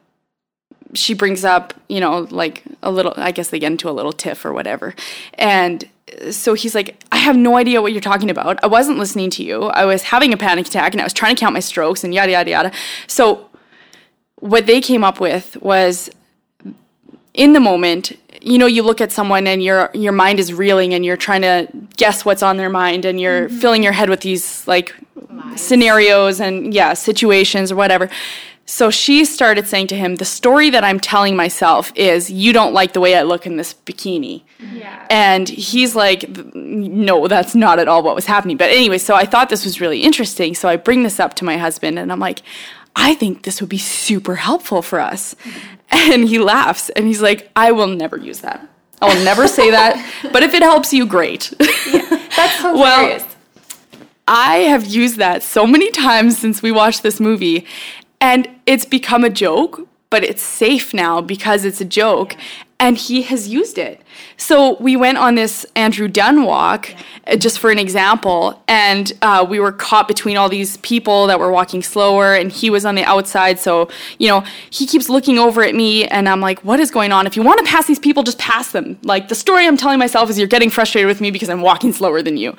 she 0.95 1.15
brings 1.15 1.45
up, 1.45 1.75
you 1.89 2.01
know, 2.01 2.27
like 2.31 2.63
a 2.83 2.91
little. 2.91 3.15
I 3.17 3.31
guess 3.31 3.51
they 3.51 3.59
get 3.59 3.73
into 3.73 3.89
a 3.89 3.93
little 3.93 4.13
tiff 4.13 4.45
or 4.45 4.53
whatever, 4.53 4.95
and 5.35 5.89
so 6.31 6.55
he's 6.55 6.75
like, 6.75 7.03
I 7.13 7.17
have 7.17 7.37
no 7.37 7.57
idea 7.57 7.83
what 7.83 7.93
you're 7.93 8.01
talking 8.01 8.31
about. 8.31 8.63
I 8.63 8.67
wasn't 8.67 8.99
listening 8.99 9.31
to 9.31 9.43
you. 9.43 9.65
I 9.65 9.85
was 9.85 10.03
having 10.03 10.33
a 10.33 10.37
panic 10.37 10.67
attack 10.67 10.93
and 10.93 11.01
I 11.01 11.05
was 11.05 11.13
trying 11.13 11.35
to 11.35 11.41
count 11.41 11.55
my 11.55 11.61
strokes 11.61 12.05
and 12.05 12.15
yada, 12.15 12.33
yada, 12.33 12.51
yada. 12.51 12.73
So, 13.07 13.49
what 14.37 14.67
they 14.67 14.81
came 14.81 15.03
up 15.03 15.21
with 15.21 15.57
was 15.63 16.11
in 17.33 17.53
the 17.53 17.61
moment, 17.61 18.13
you 18.41 18.59
know, 18.59 18.67
you 18.67 18.83
look 18.83 19.01
at 19.01 19.11
someone 19.11 19.47
and 19.47 19.63
your 19.63 19.91
your 19.95 20.13
mind 20.13 20.39
is 20.39 20.53
reeling 20.53 20.93
and 20.95 21.05
you're 21.05 21.17
trying 21.17 21.43
to 21.43 21.69
guess 21.97 22.25
what's 22.25 22.43
on 22.43 22.57
their 22.57 22.71
mind 22.71 23.05
and 23.05 23.21
you're 23.21 23.49
mm-hmm. 23.49 23.59
filling 23.59 23.83
your 23.83 23.93
head 23.93 24.11
with 24.11 24.21
these 24.21 24.67
like 24.69 24.95
scenarios 25.57 26.41
and 26.41 26.75
yeah, 26.75 26.95
situations 26.95 27.73
or 27.73 27.77
whatever. 27.77 28.11
So 28.66 28.90
she 28.90 29.25
started 29.25 29.66
saying 29.66 29.88
to 29.88 29.97
him, 29.97 30.16
The 30.16 30.25
story 30.25 30.71
that 30.71 30.85
I'm 30.85 30.99
telling 30.99 31.37
myself 31.37 31.92
is, 31.94 32.30
You 32.30 32.52
don't 32.52 32.73
like 32.73 32.92
the 32.92 33.00
way 33.00 33.16
I 33.16 33.23
look 33.23 33.47
in 33.47 33.56
this 33.56 33.75
bikini. 33.87 34.42
Yeah. 34.73 35.06
And 35.11 35.49
he's 35.49 35.94
like, 35.94 36.28
No, 36.54 37.28
that's 37.28 37.54
not 37.54 37.78
at 37.78 37.88
all 37.88 38.02
what 38.02 38.14
was 38.14 38.26
happening. 38.26 38.56
But 38.56 38.71
anyway, 38.71 38.99
so 38.99 39.14
I 39.14 39.26
thought 39.26 39.49
this 39.50 39.64
was 39.64 39.80
really 39.80 40.02
interesting. 40.02 40.54
So 40.54 40.68
I 40.68 40.76
bring 40.76 41.02
this 41.02 41.21
up 41.21 41.35
to 41.35 41.44
my 41.44 41.56
husband 41.59 41.99
and 41.99 42.11
I'm 42.11 42.21
like, 42.21 42.40
I 42.97 43.14
think 43.14 43.42
this 43.42 43.61
would 43.61 43.71
be 43.71 43.78
super 43.78 44.37
helpful 44.37 44.83
for 44.83 45.00
us. 45.00 45.35
And 45.90 46.26
he 46.26 46.38
laughs 46.40 46.88
and 46.88 47.06
he's 47.06 47.23
like, 47.23 47.50
I 47.54 47.71
will 47.71 47.87
never 47.87 48.16
use 48.16 48.40
that. 48.40 48.66
I 49.00 49.14
will 49.14 49.23
never 49.23 49.47
say 49.47 49.71
that. 49.71 49.94
But 50.33 50.42
if 50.42 50.52
it 50.52 50.62
helps 50.62 50.92
you, 50.92 51.06
great. 51.06 51.52
That's 51.59 52.61
hilarious. 52.61 53.23
Well, 53.23 53.28
I 54.26 54.56
have 54.56 54.87
used 54.87 55.18
that 55.18 55.42
so 55.42 55.66
many 55.66 55.90
times 55.92 56.37
since 56.38 56.62
we 56.62 56.73
watched 56.73 57.02
this 57.04 57.21
movie, 57.21 57.66
and 58.25 58.49
it's 58.64 58.87
become 58.87 59.23
a 59.23 59.28
joke, 59.28 59.87
but 60.09 60.25
it's 60.25 60.40
safe 60.40 60.95
now 60.95 61.21
because 61.21 61.66
it's 61.66 61.83
a 61.83 61.85
joke, 61.85 62.35
and 62.81 62.97
he 62.97 63.21
has 63.21 63.49
used 63.49 63.76
it. 63.76 64.00
So 64.38 64.78
we 64.81 64.97
went 64.97 65.19
on 65.19 65.35
this 65.35 65.66
Andrew 65.76 66.09
Dunn 66.09 66.45
walk, 66.45 66.88
uh, 67.26 67.37
just 67.37 67.59
for 67.59 67.71
an 67.71 67.78
example, 67.78 68.62
and 68.66 69.12
uh, 69.21 69.45
we 69.47 69.61
were 69.61 69.73
caught 69.73 70.09
between 70.09 70.38
all 70.38 70.49
these 70.49 70.78
people 70.78 71.26
that 71.26 71.38
were 71.38 71.52
walking 71.52 71.83
slower, 71.83 72.35
and 72.35 72.50
he 72.50 72.71
was 72.71 72.87
on 72.87 72.95
the 72.95 73.04
outside. 73.04 73.59
So, 73.59 73.90
you 74.19 74.28
know, 74.28 74.43
he 74.71 74.87
keeps 74.87 75.11
looking 75.11 75.38
over 75.38 75.62
at 75.62 75.75
me, 75.75 76.07
and 76.07 76.26
I'm 76.26 76.40
like, 76.40 76.61
what 76.61 76.81
is 76.81 76.90
going 76.90 77.12
on? 77.12 77.26
If 77.26 77.37
you 77.37 77.43
want 77.43 77.59
to 77.59 77.66
pass 77.66 77.87
these 77.87 77.99
people, 77.99 78.23
just 78.23 78.38
pass 78.38 78.73
them. 78.73 78.99
Like, 79.02 79.28
the 79.28 79.35
story 79.35 79.66
I'm 79.66 79.76
telling 79.76 79.99
myself 79.99 80.31
is 80.31 80.38
you're 80.38 80.49
getting 80.49 80.71
frustrated 80.71 81.09
with 81.09 81.21
me 81.21 81.31
because 81.31 81.50
I'm 81.50 81.61
walking 81.61 81.93
slower 81.93 82.23
than 82.23 82.38
you. 82.38 82.57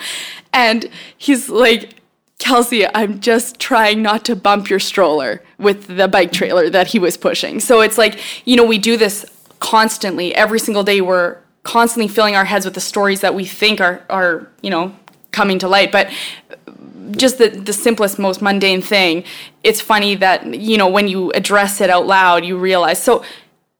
And 0.53 0.87
he's 1.17 1.49
like, 1.49 1.95
Kelsey, 2.39 2.85
I'm 2.87 3.19
just 3.21 3.59
trying 3.59 4.01
not 4.01 4.25
to 4.25 4.35
bump 4.35 4.69
your 4.69 4.79
stroller 4.79 5.41
with 5.57 5.87
the 5.87 6.07
bike 6.07 6.31
trailer 6.31 6.69
that 6.69 6.87
he 6.87 6.99
was 6.99 7.17
pushing. 7.17 7.59
So 7.59 7.81
it's 7.81 7.97
like, 7.97 8.19
you 8.45 8.55
know, 8.55 8.65
we 8.65 8.77
do 8.77 8.97
this 8.97 9.25
constantly. 9.59 10.35
Every 10.35 10.59
single 10.59 10.83
day 10.83 11.01
we're 11.01 11.37
constantly 11.63 12.07
filling 12.07 12.35
our 12.35 12.45
heads 12.45 12.65
with 12.65 12.75
the 12.75 12.81
stories 12.81 13.21
that 13.21 13.33
we 13.33 13.45
think 13.45 13.81
are 13.81 14.03
are, 14.09 14.47
you 14.61 14.69
know, 14.69 14.95
coming 15.31 15.59
to 15.59 15.67
light. 15.67 15.91
But 15.91 16.11
just 17.11 17.37
the, 17.37 17.49
the 17.49 17.73
simplest, 17.73 18.19
most 18.19 18.41
mundane 18.41 18.81
thing, 18.81 19.23
it's 19.63 19.81
funny 19.81 20.15
that, 20.15 20.45
you 20.53 20.77
know, 20.77 20.87
when 20.87 21.07
you 21.07 21.31
address 21.31 21.81
it 21.81 21.89
out 21.89 22.05
loud, 22.05 22.45
you 22.45 22.57
realize 22.57 23.01
so 23.01 23.23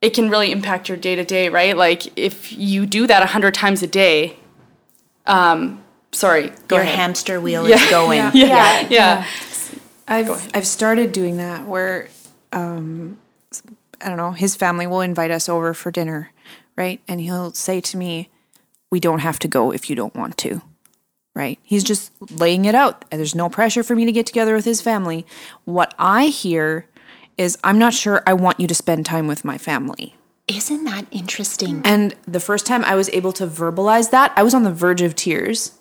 it 0.02 0.12
can 0.12 0.30
really 0.30 0.52
impact 0.52 0.90
your 0.90 0.98
day 0.98 1.16
to 1.16 1.26
day, 1.26 1.50
right? 1.50 1.76
Like 1.76 2.18
if 2.18 2.52
you 2.52 2.86
do 2.86 3.08
that 3.08 3.24
a 3.24 3.28
hundred 3.28 3.54
times 3.54 3.82
a 3.84 3.88
day, 3.88 4.38
um, 5.26 5.84
sorry, 6.16 6.52
go 6.68 6.78
Your 6.78 6.84
ahead. 6.84 6.96
hamster 6.96 7.40
wheel 7.42 7.66
is 7.66 7.90
going. 7.90 8.20
yeah, 8.34 8.34
yeah, 8.34 8.88
yeah. 8.90 9.28
I've 10.08 10.52
I've 10.56 10.68
started 10.68 11.12
doing 11.12 11.38
that 11.38 11.66
where 11.66 12.08
um 12.54 13.18
I 14.02 14.10
don't 14.10 14.18
know, 14.18 14.32
his 14.32 14.56
family 14.56 14.88
will 14.88 15.02
invite 15.02 15.32
us 15.32 15.48
over 15.50 15.74
for 15.74 15.92
dinner, 15.92 16.32
right? 16.76 17.02
And 17.08 17.20
he'll 17.22 17.54
say 17.54 17.82
to 17.82 17.98
me, 17.98 18.30
"We 18.92 19.00
don't 19.00 19.20
have 19.20 19.40
to 19.40 19.48
go 19.48 19.72
if 19.72 19.90
you 19.90 19.96
don't 19.96 20.16
want 20.16 20.38
to." 20.40 20.62
Right? 21.34 21.60
He's 21.64 21.84
just 21.84 22.12
laying 22.32 22.64
it 22.64 22.76
out. 22.76 23.04
There's 23.10 23.36
no 23.36 23.50
pressure 23.50 23.84
for 23.84 23.94
me 23.94 24.06
to 24.06 24.12
get 24.14 24.26
together 24.26 24.56
with 24.56 24.64
his 24.64 24.82
family. 24.82 25.26
What 25.66 25.94
I 26.00 26.28
hear 26.28 26.88
is 27.38 27.58
I'm 27.62 27.78
not 27.78 27.94
sure 27.94 28.24
I 28.26 28.32
want 28.34 28.58
you 28.60 28.68
to 28.68 28.76
spend 28.76 29.06
time 29.06 29.28
with 29.28 29.44
my 29.44 29.58
family. 29.58 30.16
Isn't 30.48 30.86
that 30.86 31.08
interesting? 31.12 31.82
And 31.84 32.16
the 32.26 32.40
first 32.40 32.66
time 32.66 32.86
I 32.86 32.96
was 32.96 33.10
able 33.10 33.34
to 33.34 33.48
verbalize 33.48 34.12
that, 34.12 34.32
I 34.38 34.44
was 34.44 34.54
on 34.54 34.64
the 34.64 34.72
verge 34.72 35.02
of 35.02 35.14
tears. 35.16 35.74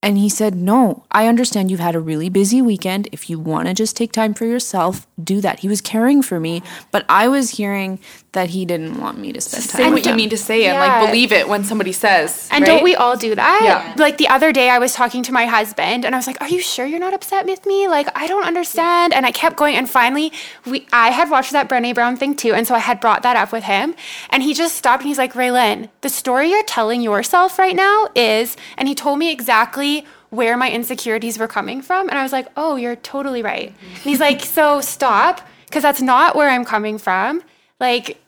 And 0.00 0.16
he 0.16 0.28
said, 0.28 0.54
No, 0.54 1.04
I 1.10 1.26
understand 1.26 1.70
you've 1.70 1.80
had 1.80 1.96
a 1.96 2.00
really 2.00 2.28
busy 2.28 2.62
weekend. 2.62 3.08
If 3.10 3.28
you 3.28 3.38
want 3.38 3.66
to 3.66 3.74
just 3.74 3.96
take 3.96 4.12
time 4.12 4.32
for 4.32 4.44
yourself, 4.44 5.06
do 5.22 5.40
that. 5.40 5.60
He 5.60 5.68
was 5.68 5.80
caring 5.80 6.22
for 6.22 6.38
me, 6.38 6.62
but 6.92 7.04
I 7.08 7.26
was 7.26 7.50
hearing 7.50 7.98
that 8.32 8.50
he 8.50 8.66
didn't 8.66 9.00
want 9.00 9.18
me 9.18 9.32
to 9.32 9.40
spend 9.40 9.64
time 9.68 9.78
Say 9.78 9.84
with 9.84 10.04
what 10.04 10.06
you 10.06 10.14
mean 10.14 10.28
to 10.30 10.36
say 10.36 10.66
and 10.66 10.78
like 10.78 11.06
believe 11.06 11.32
it 11.32 11.48
when 11.48 11.64
somebody 11.64 11.92
says. 11.92 12.48
And 12.52 12.62
right? 12.62 12.66
don't 12.66 12.84
we 12.84 12.94
all 12.94 13.16
do 13.16 13.34
that? 13.34 13.60
Yeah. 13.62 13.94
Like 13.96 14.18
the 14.18 14.28
other 14.28 14.52
day, 14.52 14.68
I 14.68 14.78
was 14.78 14.92
talking 14.92 15.22
to 15.24 15.32
my 15.32 15.46
husband, 15.46 16.04
and 16.04 16.14
I 16.14 16.18
was 16.18 16.26
like, 16.26 16.40
"Are 16.42 16.48
you 16.48 16.60
sure 16.60 16.84
you're 16.84 17.00
not 17.00 17.14
upset 17.14 17.46
with 17.46 17.64
me? 17.64 17.88
Like, 17.88 18.08
I 18.14 18.26
don't 18.26 18.44
understand." 18.44 19.14
And 19.14 19.24
I 19.24 19.32
kept 19.32 19.56
going, 19.56 19.76
and 19.76 19.88
finally, 19.88 20.30
we 20.66 20.86
I 20.92 21.10
had 21.10 21.30
watched 21.30 21.52
that 21.52 21.68
Brené 21.68 21.94
Brown 21.94 22.16
thing 22.16 22.36
too, 22.36 22.52
and 22.52 22.66
so 22.66 22.74
I 22.74 22.80
had 22.80 23.00
brought 23.00 23.22
that 23.22 23.36
up 23.36 23.50
with 23.50 23.64
him, 23.64 23.94
and 24.28 24.42
he 24.42 24.52
just 24.52 24.76
stopped 24.76 25.02
and 25.02 25.08
he's 25.08 25.18
like, 25.18 25.32
"Raylan, 25.32 25.88
the 26.02 26.10
story 26.10 26.50
you're 26.50 26.62
telling 26.64 27.00
yourself 27.00 27.58
right 27.58 27.74
now 27.74 28.08
is," 28.14 28.56
and 28.76 28.88
he 28.88 28.94
told 28.94 29.18
me 29.18 29.32
exactly 29.32 30.04
where 30.30 30.58
my 30.58 30.70
insecurities 30.70 31.38
were 31.38 31.48
coming 31.48 31.80
from, 31.80 32.10
and 32.10 32.18
I 32.18 32.22
was 32.22 32.32
like, 32.32 32.48
"Oh, 32.58 32.76
you're 32.76 32.96
totally 32.96 33.42
right." 33.42 33.72
And 33.80 34.02
he's 34.02 34.20
like, 34.20 34.44
"So 34.44 34.82
stop, 34.82 35.40
because 35.64 35.82
that's 35.82 36.02
not 36.02 36.36
where 36.36 36.50
I'm 36.50 36.66
coming 36.66 36.98
from." 36.98 37.42
Like 37.80 38.20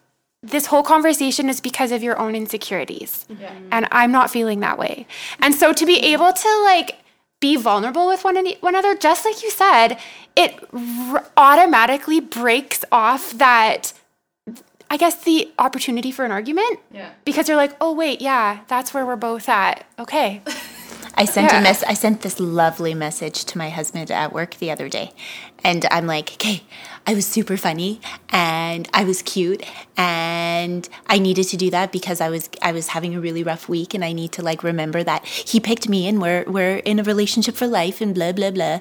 this 0.42 0.66
whole 0.66 0.82
conversation 0.82 1.48
is 1.50 1.60
because 1.60 1.92
of 1.92 2.02
your 2.02 2.18
own 2.18 2.34
insecurities. 2.34 3.26
And 3.70 3.86
I'm 3.92 4.10
not 4.12 4.30
feeling 4.30 4.60
that 4.60 4.78
way. 4.78 5.06
And 5.40 5.54
so 5.54 5.72
to 5.72 5.84
be 5.86 5.98
able 5.98 6.32
to 6.32 6.60
like 6.64 6.96
be 7.40 7.56
vulnerable 7.56 8.06
with 8.06 8.24
one, 8.24 8.36
an- 8.36 8.54
one 8.60 8.74
another, 8.74 8.94
just 8.96 9.24
like 9.24 9.42
you 9.42 9.50
said, 9.50 9.98
it 10.36 10.54
r- 10.72 11.26
automatically 11.36 12.20
breaks 12.20 12.84
off 12.92 13.32
that, 13.32 13.92
I 14.90 14.96
guess, 14.96 15.22
the 15.24 15.50
opportunity 15.58 16.10
for 16.10 16.24
an 16.24 16.30
argument. 16.32 16.78
Yeah. 16.92 17.10
Because 17.24 17.48
you're 17.48 17.56
like, 17.56 17.76
oh, 17.80 17.92
wait, 17.92 18.20
yeah, 18.20 18.60
that's 18.68 18.92
where 18.94 19.04
we're 19.06 19.16
both 19.16 19.48
at. 19.48 19.84
Okay. 19.98 20.42
I 21.16 21.24
sent 21.24 21.50
Yeah. 21.52 21.58
a 21.58 21.62
mess. 21.62 21.82
I 21.84 21.94
sent 21.94 22.22
this 22.22 22.38
lovely 22.40 22.94
message 22.94 23.44
to 23.44 23.58
my 23.58 23.70
husband 23.70 24.10
at 24.10 24.32
work 24.32 24.56
the 24.58 24.70
other 24.70 24.88
day, 24.88 25.12
and 25.64 25.86
I'm 25.90 26.06
like, 26.06 26.32
"Okay, 26.34 26.62
I 27.06 27.14
was 27.14 27.26
super 27.26 27.56
funny, 27.56 28.00
and 28.30 28.88
I 28.94 29.04
was 29.04 29.22
cute, 29.22 29.62
and 29.96 30.88
I 31.06 31.18
needed 31.18 31.44
to 31.48 31.56
do 31.56 31.70
that 31.70 31.92
because 31.92 32.20
I 32.20 32.28
was 32.30 32.48
I 32.62 32.72
was 32.72 32.88
having 32.88 33.14
a 33.14 33.20
really 33.20 33.42
rough 33.42 33.68
week, 33.68 33.94
and 33.94 34.04
I 34.04 34.12
need 34.12 34.32
to 34.32 34.42
like 34.42 34.62
remember 34.62 35.02
that 35.02 35.24
he 35.26 35.60
picked 35.60 35.88
me, 35.88 36.06
and 36.08 36.20
we're 36.20 36.44
we're 36.46 36.76
in 36.78 36.98
a 36.98 37.02
relationship 37.02 37.56
for 37.56 37.66
life, 37.66 38.00
and 38.00 38.14
blah 38.14 38.32
blah 38.32 38.50
blah," 38.50 38.80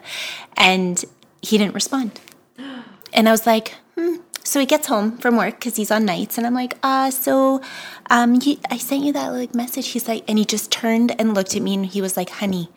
and 0.58 1.04
he 1.42 1.58
didn't 1.58 1.74
respond, 1.76 2.20
and 3.14 3.28
I 3.28 3.32
was 3.32 3.46
like, 3.46 3.76
hmm. 3.98 4.16
So 4.50 4.60
he 4.60 4.66
gets 4.66 4.88
home 4.88 5.16
from 5.20 5.38
work 5.38 5.60
because 5.60 5.76
he's 5.76 5.92
on 5.92 6.06
nights, 6.06 6.40
and 6.40 6.48
I'm 6.48 6.56
like, 6.56 6.76
uh, 6.82 7.12
so, 7.12 7.62
um, 8.10 8.40
I 8.72 8.80
sent 8.80 9.04
you 9.04 9.14
that 9.14 9.28
like 9.28 9.54
message. 9.54 9.90
He's 9.90 10.08
like, 10.08 10.24
and 10.28 10.40
he 10.40 10.44
just 10.44 10.72
turned 10.72 11.14
and 11.22 11.36
looked 11.36 11.56
at 11.56 11.62
me, 11.62 11.76
and 11.76 11.86
he 11.86 12.02
was 12.02 12.18
like, 12.18 12.32
honey, 12.32 12.72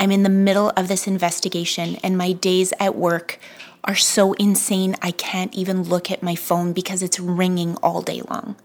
I'm 0.00 0.10
in 0.10 0.24
the 0.24 0.28
middle 0.28 0.70
of 0.70 0.88
this 0.88 1.06
investigation, 1.06 1.94
and 2.02 2.18
my 2.18 2.32
days 2.32 2.72
at 2.80 2.96
work 2.96 3.38
are 3.84 3.94
so 3.94 4.32
insane. 4.32 4.96
I 5.00 5.12
can't 5.12 5.54
even 5.54 5.84
look 5.84 6.10
at 6.10 6.24
my 6.24 6.34
phone 6.34 6.72
because 6.72 7.04
it's 7.04 7.20
ringing 7.20 7.76
all 7.84 8.02
day 8.02 8.20
long. 8.28 8.56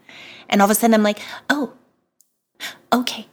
And 0.49 0.63
all 0.63 0.65
of 0.65 0.71
a 0.71 0.73
sudden, 0.73 0.95
I'm 0.95 1.03
like, 1.03 1.19
oh, 1.47 1.73
okay. 2.91 3.27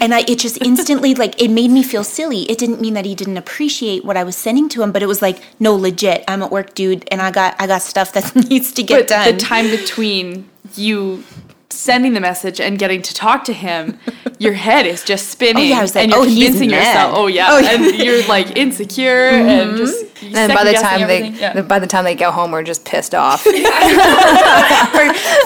And 0.00 0.12
I, 0.12 0.20
it 0.26 0.38
just 0.38 0.60
instantly, 0.64 1.14
like, 1.14 1.40
it 1.40 1.48
made 1.48 1.70
me 1.70 1.82
feel 1.82 2.02
silly. 2.02 2.42
It 2.50 2.58
didn't 2.58 2.80
mean 2.80 2.94
that 2.94 3.04
he 3.04 3.14
didn't 3.14 3.36
appreciate 3.36 4.04
what 4.04 4.16
I 4.16 4.24
was 4.24 4.36
sending 4.36 4.68
to 4.70 4.82
him, 4.82 4.92
but 4.92 5.02
it 5.02 5.06
was 5.06 5.22
like, 5.22 5.40
no, 5.60 5.74
legit. 5.74 6.24
I'm 6.26 6.42
at 6.42 6.50
work, 6.50 6.74
dude, 6.74 7.06
and 7.10 7.22
I 7.22 7.30
got, 7.30 7.54
I 7.60 7.66
got 7.66 7.82
stuff 7.82 8.12
that 8.12 8.34
needs 8.50 8.72
to 8.72 8.82
get 8.82 9.02
but 9.02 9.08
done. 9.08 9.32
the 9.32 9.38
time 9.38 9.70
between 9.70 10.48
you 10.74 11.22
sending 11.70 12.14
the 12.14 12.20
message 12.20 12.60
and 12.60 12.78
getting 12.78 13.02
to 13.02 13.14
talk 13.14 13.44
to 13.44 13.52
him, 13.52 13.98
your 14.38 14.52
head 14.52 14.86
is 14.86 15.02
just 15.04 15.28
spinning. 15.30 15.64
Oh, 15.64 15.66
yeah, 15.66 15.78
I 15.78 15.82
was 15.82 15.94
like, 15.94 16.04
and 16.04 16.12
you're 16.12 16.20
oh, 16.20 16.24
he's 16.24 16.44
convincing 16.44 16.70
mad. 16.70 16.86
yourself. 16.86 17.14
Oh 17.16 17.26
yeah, 17.26 17.46
Oh, 17.50 17.58
yeah. 17.58 17.70
and 17.74 17.84
you're 17.98 18.26
like 18.26 18.56
insecure 18.56 19.28
and 19.28 19.76
just. 19.76 20.04
And 20.22 20.34
then 20.34 20.54
by 20.54 20.64
the 20.64 20.72
time 20.72 21.06
they. 21.06 21.28
Yeah. 21.28 21.60
by 21.62 21.78
the 21.78 21.86
time 21.86 22.04
they 22.04 22.14
go 22.14 22.30
home, 22.30 22.50
we're 22.50 22.62
just 22.62 22.84
pissed 22.84 23.14
off. 23.14 23.42
for, 23.42 23.52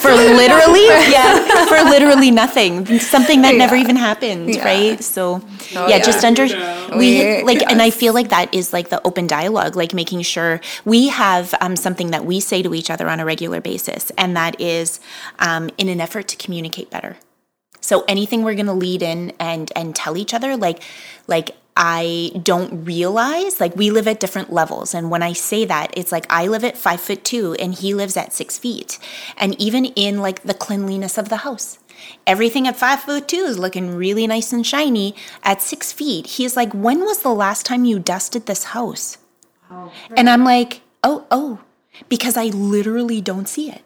for 0.00 0.12
literally, 0.12 0.87
yeah, 1.11 1.66
for 1.66 1.82
literally 1.90 2.30
nothing, 2.30 2.87
something 3.00 3.42
that 3.42 3.54
never 3.56 3.75
even 3.75 3.97
happened, 3.97 4.54
Yeah. 4.54 4.64
right? 4.64 5.02
So, 5.02 5.42
Oh, 5.76 5.87
yeah, 5.87 5.97
yeah. 5.97 6.02
just 6.02 6.25
under 6.25 6.44
we 6.97 6.99
We- 6.99 7.42
like, 7.44 7.62
and 7.70 7.82
I 7.82 7.90
feel 7.90 8.12
like 8.14 8.28
that 8.30 8.52
is 8.54 8.73
like 8.73 8.88
the 8.90 9.04
open 9.06 9.26
dialogue, 9.26 9.76
like 9.76 9.92
making 9.94 10.23
sure 10.23 10.61
we 10.85 11.09
have 11.09 11.54
um, 11.61 11.76
something 11.76 12.11
that 12.12 12.25
we 12.25 12.40
say 12.40 12.62
to 12.62 12.75
each 12.75 12.90
other 12.90 13.09
on 13.09 13.20
a 13.20 13.25
regular 13.25 13.61
basis, 13.61 14.11
and 14.18 14.37
that 14.37 14.61
is 14.61 15.00
um, 15.40 15.70
in 15.78 15.88
an 15.88 16.00
effort 16.00 16.28
to 16.28 16.37
communicate 16.37 16.90
better. 16.90 17.16
So 17.80 18.04
anything 18.08 18.42
we're 18.42 18.54
gonna 18.54 18.75
lead 18.75 19.02
in 19.02 19.32
and 19.38 19.70
and 19.75 19.94
tell 19.94 20.16
each 20.16 20.34
other, 20.34 20.56
like 20.56 20.82
like 21.26 21.56
I 21.76 22.32
don't 22.42 22.84
realize 22.84 23.60
like 23.60 23.75
we 23.76 23.90
live 23.90 24.06
at 24.06 24.20
different 24.20 24.52
levels. 24.52 24.94
And 24.94 25.10
when 25.10 25.22
I 25.22 25.32
say 25.32 25.64
that, 25.64 25.96
it's 25.96 26.12
like 26.12 26.26
I 26.28 26.46
live 26.46 26.64
at 26.64 26.76
five 26.76 27.00
foot 27.00 27.25
two 27.25 27.54
and 27.54 27.75
he 27.75 27.94
lives 27.94 28.16
at 28.16 28.32
six 28.32 28.58
feet. 28.58 28.99
And 29.38 29.58
even 29.60 29.87
in 29.87 30.18
like 30.18 30.42
the 30.42 30.54
cleanliness 30.54 31.16
of 31.16 31.28
the 31.28 31.38
house, 31.38 31.78
everything 32.26 32.66
at 32.66 32.76
five 32.76 33.00
foot 33.00 33.28
two 33.28 33.44
is 33.44 33.58
looking 33.58 33.94
really 33.94 34.26
nice 34.26 34.52
and 34.52 34.66
shiny. 34.66 35.14
At 35.42 35.62
six 35.62 35.92
feet, 35.92 36.26
he's 36.26 36.56
like, 36.56 36.72
When 36.75 37.00
was 37.00 37.22
the 37.22 37.34
last 37.34 37.64
time 37.64 37.84
you 37.84 37.99
dusted 37.99 38.46
this 38.46 38.64
house? 38.64 39.16
Oh, 39.70 39.92
and 40.16 40.28
I'm 40.28 40.44
like, 40.44 40.82
Oh, 41.02 41.26
oh, 41.30 41.60
because 42.08 42.37
I 42.37 42.46
literally 42.46 43.20
don't 43.20 43.49
see 43.49 43.70
it. 43.70 43.82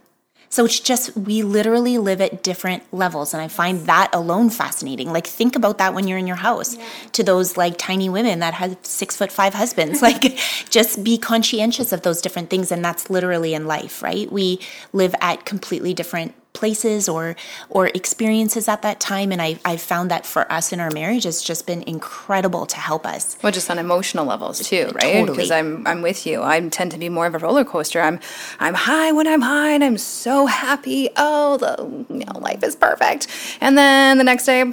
So 0.48 0.64
it's 0.64 0.78
just, 0.78 1.16
we 1.16 1.42
literally 1.42 1.98
live 1.98 2.20
at 2.20 2.42
different 2.42 2.82
levels. 2.92 3.34
And 3.34 3.42
I 3.42 3.48
find 3.48 3.86
that 3.86 4.10
alone 4.12 4.50
fascinating. 4.50 5.12
Like, 5.12 5.26
think 5.26 5.56
about 5.56 5.78
that 5.78 5.94
when 5.94 6.06
you're 6.06 6.18
in 6.18 6.26
your 6.26 6.36
house 6.36 6.76
to 7.12 7.22
those 7.22 7.56
like 7.56 7.76
tiny 7.78 8.08
women 8.08 8.38
that 8.40 8.54
have 8.54 8.76
six 8.82 9.16
foot 9.16 9.32
five 9.32 9.54
husbands. 9.54 10.02
like, 10.08 10.38
just 10.70 11.02
be 11.02 11.18
conscientious 11.18 11.92
of 11.92 12.02
those 12.02 12.20
different 12.20 12.50
things. 12.50 12.70
And 12.70 12.84
that's 12.84 13.10
literally 13.10 13.54
in 13.54 13.66
life, 13.66 14.02
right? 14.02 14.30
We 14.30 14.60
live 14.92 15.14
at 15.20 15.44
completely 15.44 15.94
different 15.94 16.34
places 16.54 17.08
or 17.08 17.36
or 17.68 17.88
experiences 17.88 18.68
at 18.68 18.80
that 18.82 19.00
time 19.00 19.30
and 19.32 19.42
I 19.42 19.58
I 19.64 19.76
found 19.76 20.10
that 20.10 20.24
for 20.24 20.50
us 20.50 20.72
in 20.72 20.80
our 20.80 20.90
marriage 20.90 21.26
it's 21.26 21.42
just 21.42 21.66
been 21.66 21.82
incredible 21.82 22.64
to 22.66 22.76
help 22.76 23.04
us. 23.06 23.36
Well, 23.42 23.52
just 23.52 23.70
on 23.70 23.78
emotional 23.78 24.24
levels 24.24 24.66
too, 24.66 24.90
right? 24.94 25.14
Totally. 25.14 25.36
Because 25.36 25.50
I'm 25.50 25.86
I'm 25.86 26.00
with 26.00 26.26
you. 26.26 26.42
I 26.42 26.60
tend 26.68 26.92
to 26.92 26.98
be 26.98 27.08
more 27.08 27.26
of 27.26 27.34
a 27.34 27.38
roller 27.38 27.64
coaster. 27.64 28.00
I'm 28.00 28.20
I'm 28.60 28.74
high 28.74 29.12
when 29.12 29.26
I'm 29.26 29.42
high, 29.42 29.72
and 29.72 29.84
I'm 29.84 29.98
so 29.98 30.46
happy. 30.46 31.10
Oh, 31.16 31.58
the 31.58 31.74
you 32.14 32.24
know 32.24 32.38
life 32.38 32.62
is 32.62 32.76
perfect. 32.76 33.26
And 33.60 33.76
then 33.76 34.18
the 34.18 34.24
next 34.24 34.46
day, 34.46 34.60
I'm 34.60 34.72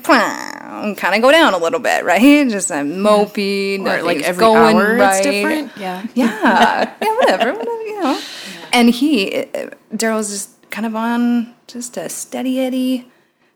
kind 0.96 1.16
of 1.16 1.22
go 1.22 1.32
down 1.32 1.54
a 1.54 1.58
little 1.58 1.80
bit, 1.80 2.06
right? 2.06 2.50
Just 2.50 2.72
I'm 2.72 2.92
mopey. 2.98 3.80
Or 3.80 4.04
like 4.04 4.22
every 4.22 4.40
going 4.40 4.78
hour 4.78 4.96
right. 4.96 5.18
it's 5.18 5.26
different. 5.26 5.72
Yeah. 5.78 6.06
Yeah, 6.14 6.94
yeah, 7.02 7.16
whatever, 7.18 7.54
whatever, 7.54 7.82
you 7.84 8.02
know. 8.02 8.22
And 8.74 8.90
he, 8.90 9.36
uh, 9.36 9.72
Daryl's 9.94 10.30
just 10.30 10.61
kind 10.72 10.86
of 10.86 10.96
on 10.96 11.54
just 11.68 11.98
a 11.98 12.10
steady 12.10 12.60
Eddie 12.60 13.08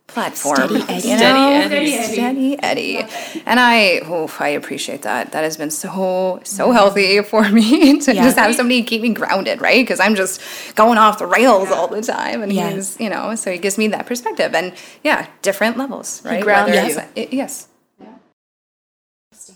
platform. 0.08 0.56
Steady 0.58 0.76
Eddie. 0.84 0.94
you 0.94 1.18
Steady 1.18 1.34
know? 1.40 1.52
Eddie. 1.52 1.92
Steady 2.14 2.64
Eddie. 2.64 2.98
And 3.46 3.60
I, 3.60 4.02
oh, 4.06 4.34
I 4.40 4.50
appreciate 4.50 5.02
that. 5.02 5.32
That 5.32 5.44
has 5.44 5.58
been 5.58 5.72
so, 5.72 6.40
so 6.44 6.72
healthy 6.72 7.22
for 7.24 7.50
me 7.50 8.00
to 8.02 8.14
Yeah. 8.14 8.24
just 8.24 8.38
have 8.38 8.54
somebody 8.56 8.84
keep 8.84 9.02
me 9.02 9.14
grounded, 9.14 9.62
right? 9.62 9.82
Because 9.84 10.00
I'm 10.00 10.16
just 10.16 10.42
going 10.76 10.98
off 11.00 11.18
the 11.18 11.26
rails 11.26 11.72
all 11.72 11.88
the 11.88 12.02
time. 12.04 12.44
And 12.44 12.54
Yeah. 12.54 12.70
he's, 12.72 13.00
you 13.00 13.10
know, 13.10 13.34
so 13.36 13.52
he 13.52 13.58
gives 13.58 13.78
me 13.80 13.88
that 13.90 14.06
perspective. 14.06 14.54
And 14.54 14.74
yeah, 15.04 15.28
different 15.42 15.78
levels, 15.78 16.24
right? 16.24 16.44
grounds 16.44 16.70
Whether 16.76 16.88
you. 16.88 17.02
it- 17.16 17.34
yes. 17.34 17.68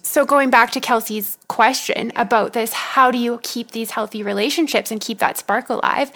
So 0.03 0.25
going 0.25 0.49
back 0.49 0.71
to 0.71 0.79
Kelsey's 0.79 1.37
question 1.47 2.11
about 2.15 2.53
this, 2.53 2.73
how 2.73 3.11
do 3.11 3.17
you 3.17 3.39
keep 3.43 3.71
these 3.71 3.91
healthy 3.91 4.21
relationships 4.23 4.91
and 4.91 4.99
keep 4.99 5.19
that 5.19 5.37
spark 5.37 5.69
alive? 5.69 6.11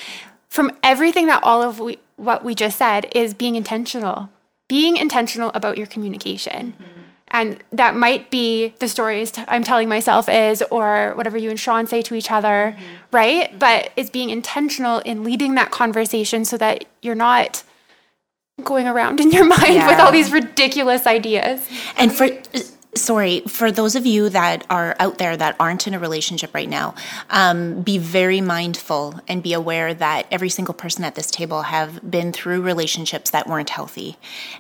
From 0.53 0.71
everything 0.83 1.25
that 1.25 1.41
all 1.41 1.63
of 1.63 1.79
we, 1.79 1.97
what 2.15 2.45
we 2.45 2.53
just 2.53 2.77
said 2.77 3.07
is 3.15 3.33
being 3.33 3.55
intentional. 3.55 4.29
Being 4.67 4.97
intentional 4.97 5.49
about 5.55 5.79
your 5.79 5.87
communication. 5.87 6.73
Mm-hmm. 6.73 7.01
And 7.29 7.63
that 7.71 7.95
might 7.95 8.29
be 8.29 8.75
the 8.77 8.87
stories 8.87 9.31
t- 9.31 9.43
I'm 9.47 9.63
telling 9.63 9.89
myself 9.89 10.29
is, 10.29 10.63
or 10.69 11.13
whatever 11.15 11.39
you 11.39 11.49
and 11.49 11.59
Sean 11.59 11.87
say 11.87 12.03
to 12.03 12.13
each 12.13 12.29
other, 12.29 12.75
mm-hmm. 12.77 12.83
right? 13.11 13.57
But 13.57 13.93
it's 13.95 14.11
being 14.11 14.29
intentional 14.29 14.99
in 14.99 15.23
leading 15.23 15.55
that 15.55 15.71
conversation 15.71 16.45
so 16.45 16.55
that 16.57 16.85
you're 17.01 17.15
not 17.15 17.63
going 18.63 18.85
around 18.87 19.19
in 19.19 19.31
your 19.31 19.45
mind 19.57 19.87
with 19.87 19.99
all 19.99 20.11
these 20.11 20.31
ridiculous 20.31 21.07
ideas. 21.07 21.67
And 21.97 22.13
for 22.13 22.29
sorry, 22.95 23.41
for 23.41 23.71
those 23.71 23.95
of 23.95 24.05
you 24.05 24.29
that 24.29 24.65
are 24.69 24.95
out 24.99 25.17
there 25.17 25.35
that 25.35 25.55
aren't 25.59 25.87
in 25.87 25.93
a 25.93 25.99
relationship 25.99 26.53
right 26.53 26.69
now, 26.69 26.95
um, 27.29 27.81
be 27.81 27.97
very 27.97 28.41
mindful 28.41 29.19
and 29.27 29.41
be 29.41 29.53
aware 29.53 29.93
that 29.93 30.27
every 30.31 30.49
single 30.49 30.73
person 30.73 31.03
at 31.03 31.15
this 31.15 31.31
table 31.31 31.63
have 31.63 32.09
been 32.09 32.31
through 32.31 32.61
relationships 32.61 33.31
that 33.31 33.47
weren't 33.47 33.69
healthy, 33.69 34.17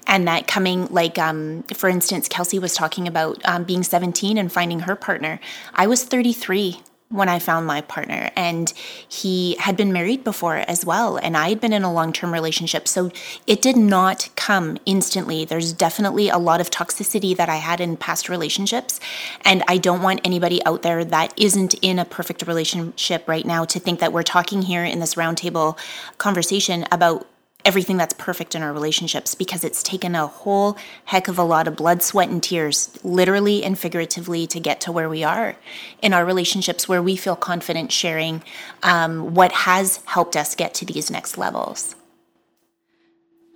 and 0.07 0.27
that 0.27 0.47
coming 0.47 0.87
like 0.87 1.17
um, 1.17 1.63
for 1.73 1.89
instance, 1.89 2.27
Kelsey 2.27 2.59
was 2.59 2.73
talking 2.73 3.07
about 3.07 3.41
um, 3.45 3.63
being 3.63 3.83
17 3.83 4.37
and 4.37 4.51
finding 4.51 4.81
her 4.81 4.95
partner. 4.95 5.39
I 5.73 5.87
was 5.87 6.03
33 6.03 6.79
when 7.09 7.29
I 7.29 7.39
found 7.39 7.67
my 7.67 7.81
partner. 7.81 8.31
And 8.35 8.73
he 9.07 9.55
had 9.59 9.77
been 9.77 9.93
married 9.93 10.23
before 10.23 10.57
as 10.67 10.85
well. 10.85 11.17
And 11.17 11.37
I 11.37 11.49
had 11.49 11.61
been 11.61 11.73
in 11.73 11.83
a 11.83 11.93
long 11.93 12.11
term 12.11 12.33
relationship. 12.33 12.87
So 12.87 13.11
it 13.45 13.61
did 13.61 13.77
not 13.77 14.29
come 14.35 14.77
instantly. 14.85 15.45
There's 15.45 15.73
definitely 15.73 16.29
a 16.29 16.37
lot 16.37 16.59
of 16.59 16.69
toxicity 16.69 17.35
that 17.37 17.49
I 17.49 17.57
had 17.57 17.79
in 17.79 17.97
past 17.97 18.29
relationships. 18.29 18.99
And 19.45 19.63
I 19.67 19.77
don't 19.77 20.01
want 20.01 20.21
anybody 20.23 20.63
out 20.65 20.81
there 20.81 21.05
that 21.05 21.33
isn't 21.37 21.75
in 21.75 21.99
a 21.99 22.05
perfect 22.05 22.47
relationship 22.47 23.27
right 23.27 23.45
now 23.45 23.65
to 23.65 23.79
think 23.79 23.99
that 23.99 24.11
we're 24.11 24.23
talking 24.23 24.63
here 24.63 24.83
in 24.83 24.99
this 24.99 25.15
roundtable 25.15 25.77
conversation 26.17 26.85
about 26.91 27.27
everything 27.65 27.97
that's 27.97 28.13
perfect 28.15 28.55
in 28.55 28.61
our 28.61 28.73
relationships 28.73 29.35
because 29.35 29.63
it's 29.63 29.81
taken 29.81 30.15
a 30.15 30.27
whole 30.27 30.77
heck 31.05 31.27
of 31.27 31.37
a 31.37 31.43
lot 31.43 31.67
of 31.67 31.75
blood, 31.75 32.01
sweat, 32.01 32.29
and 32.29 32.43
tears, 32.43 32.97
literally 33.03 33.63
and 33.63 33.77
figuratively, 33.79 34.45
to 34.47 34.59
get 34.59 34.81
to 34.81 34.91
where 34.91 35.09
we 35.09 35.23
are 35.23 35.55
in 36.01 36.13
our 36.13 36.25
relationships 36.25 36.87
where 36.87 37.01
we 37.01 37.15
feel 37.15 37.35
confident 37.35 37.91
sharing 37.91 38.43
um, 38.83 39.33
what 39.33 39.51
has 39.51 40.01
helped 40.05 40.35
us 40.35 40.55
get 40.55 40.73
to 40.73 40.85
these 40.85 41.09
next 41.09 41.37
levels. 41.37 41.95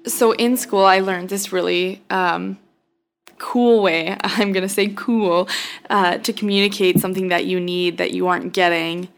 so 0.06 0.32
in 0.34 0.56
school 0.56 0.86
i 0.86 1.00
learned 1.00 1.30
this 1.30 1.52
really 1.52 2.02
um, 2.10 2.58
cool 3.38 3.82
way 3.82 4.16
i'm 4.24 4.52
going 4.54 4.68
to 4.68 4.74
say 4.74 4.88
cool 4.96 5.48
uh, 5.90 6.18
to 6.20 6.32
communicate 6.32 7.00
something 7.00 7.28
that 7.28 7.46
you 7.46 7.60
need 7.60 7.98
that 7.98 8.12
you 8.12 8.28
aren't 8.28 8.54
getting 8.54 9.10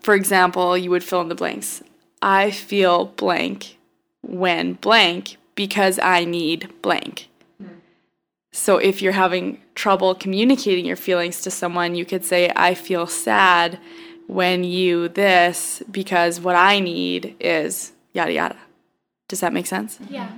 for 0.00 0.14
example 0.14 0.76
you 0.78 0.90
would 0.90 1.04
fill 1.04 1.20
in 1.20 1.28
the 1.28 1.34
blanks 1.34 1.82
i 2.24 2.50
feel 2.50 3.06
blank 3.06 3.76
when 4.22 4.74
blank 4.74 5.36
because 5.54 5.98
i 6.00 6.24
need 6.24 6.70
blank 6.82 7.28
so 8.52 8.78
if 8.78 9.02
you're 9.02 9.12
having 9.12 9.60
trouble 9.74 10.14
communicating 10.14 10.86
your 10.86 10.96
feelings 10.96 11.42
to 11.42 11.50
someone 11.50 11.94
you 11.94 12.04
could 12.04 12.24
say 12.24 12.50
i 12.56 12.74
feel 12.74 13.06
sad 13.06 13.78
when 14.26 14.64
you 14.64 15.08
this 15.08 15.82
because 15.90 16.40
what 16.40 16.56
i 16.56 16.80
need 16.80 17.36
is 17.38 17.92
yada 18.12 18.32
yada 18.32 18.58
does 19.28 19.40
that 19.40 19.52
make 19.52 19.66
sense? 19.66 19.98
Yeah. 20.08 20.30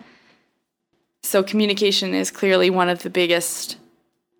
So, 1.22 1.42
communication 1.42 2.14
is 2.14 2.30
clearly 2.30 2.70
one 2.70 2.88
of 2.88 3.02
the 3.02 3.10
biggest 3.10 3.76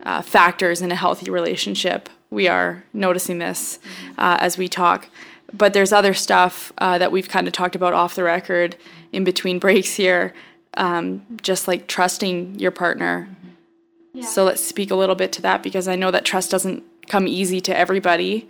uh, 0.03 0.21
factors 0.21 0.81
in 0.81 0.91
a 0.91 0.95
healthy 0.95 1.29
relationship. 1.29 2.09
We 2.29 2.47
are 2.47 2.83
noticing 2.93 3.39
this 3.39 3.79
uh, 4.17 4.37
as 4.39 4.57
we 4.57 4.67
talk. 4.67 5.09
But 5.53 5.73
there's 5.73 5.93
other 5.93 6.13
stuff 6.13 6.73
uh, 6.77 6.97
that 6.97 7.11
we've 7.11 7.29
kind 7.29 7.47
of 7.47 7.53
talked 7.53 7.75
about 7.75 7.93
off 7.93 8.15
the 8.15 8.23
record 8.23 8.75
in 9.11 9.23
between 9.23 9.59
breaks 9.59 9.95
here, 9.95 10.33
um, 10.75 11.25
just 11.41 11.67
like 11.67 11.87
trusting 11.87 12.59
your 12.59 12.71
partner. 12.71 13.29
So, 14.21 14.43
let's 14.43 14.63
speak 14.63 14.89
a 14.89 14.95
little 14.95 15.15
bit 15.15 15.31
to 15.33 15.41
that 15.43 15.61
because 15.61 15.87
I 15.87 15.95
know 15.95 16.09
that 16.09 16.25
trust 16.25 16.49
doesn't 16.49 16.83
come 17.07 17.27
easy 17.27 17.61
to 17.61 17.77
everybody. 17.77 18.47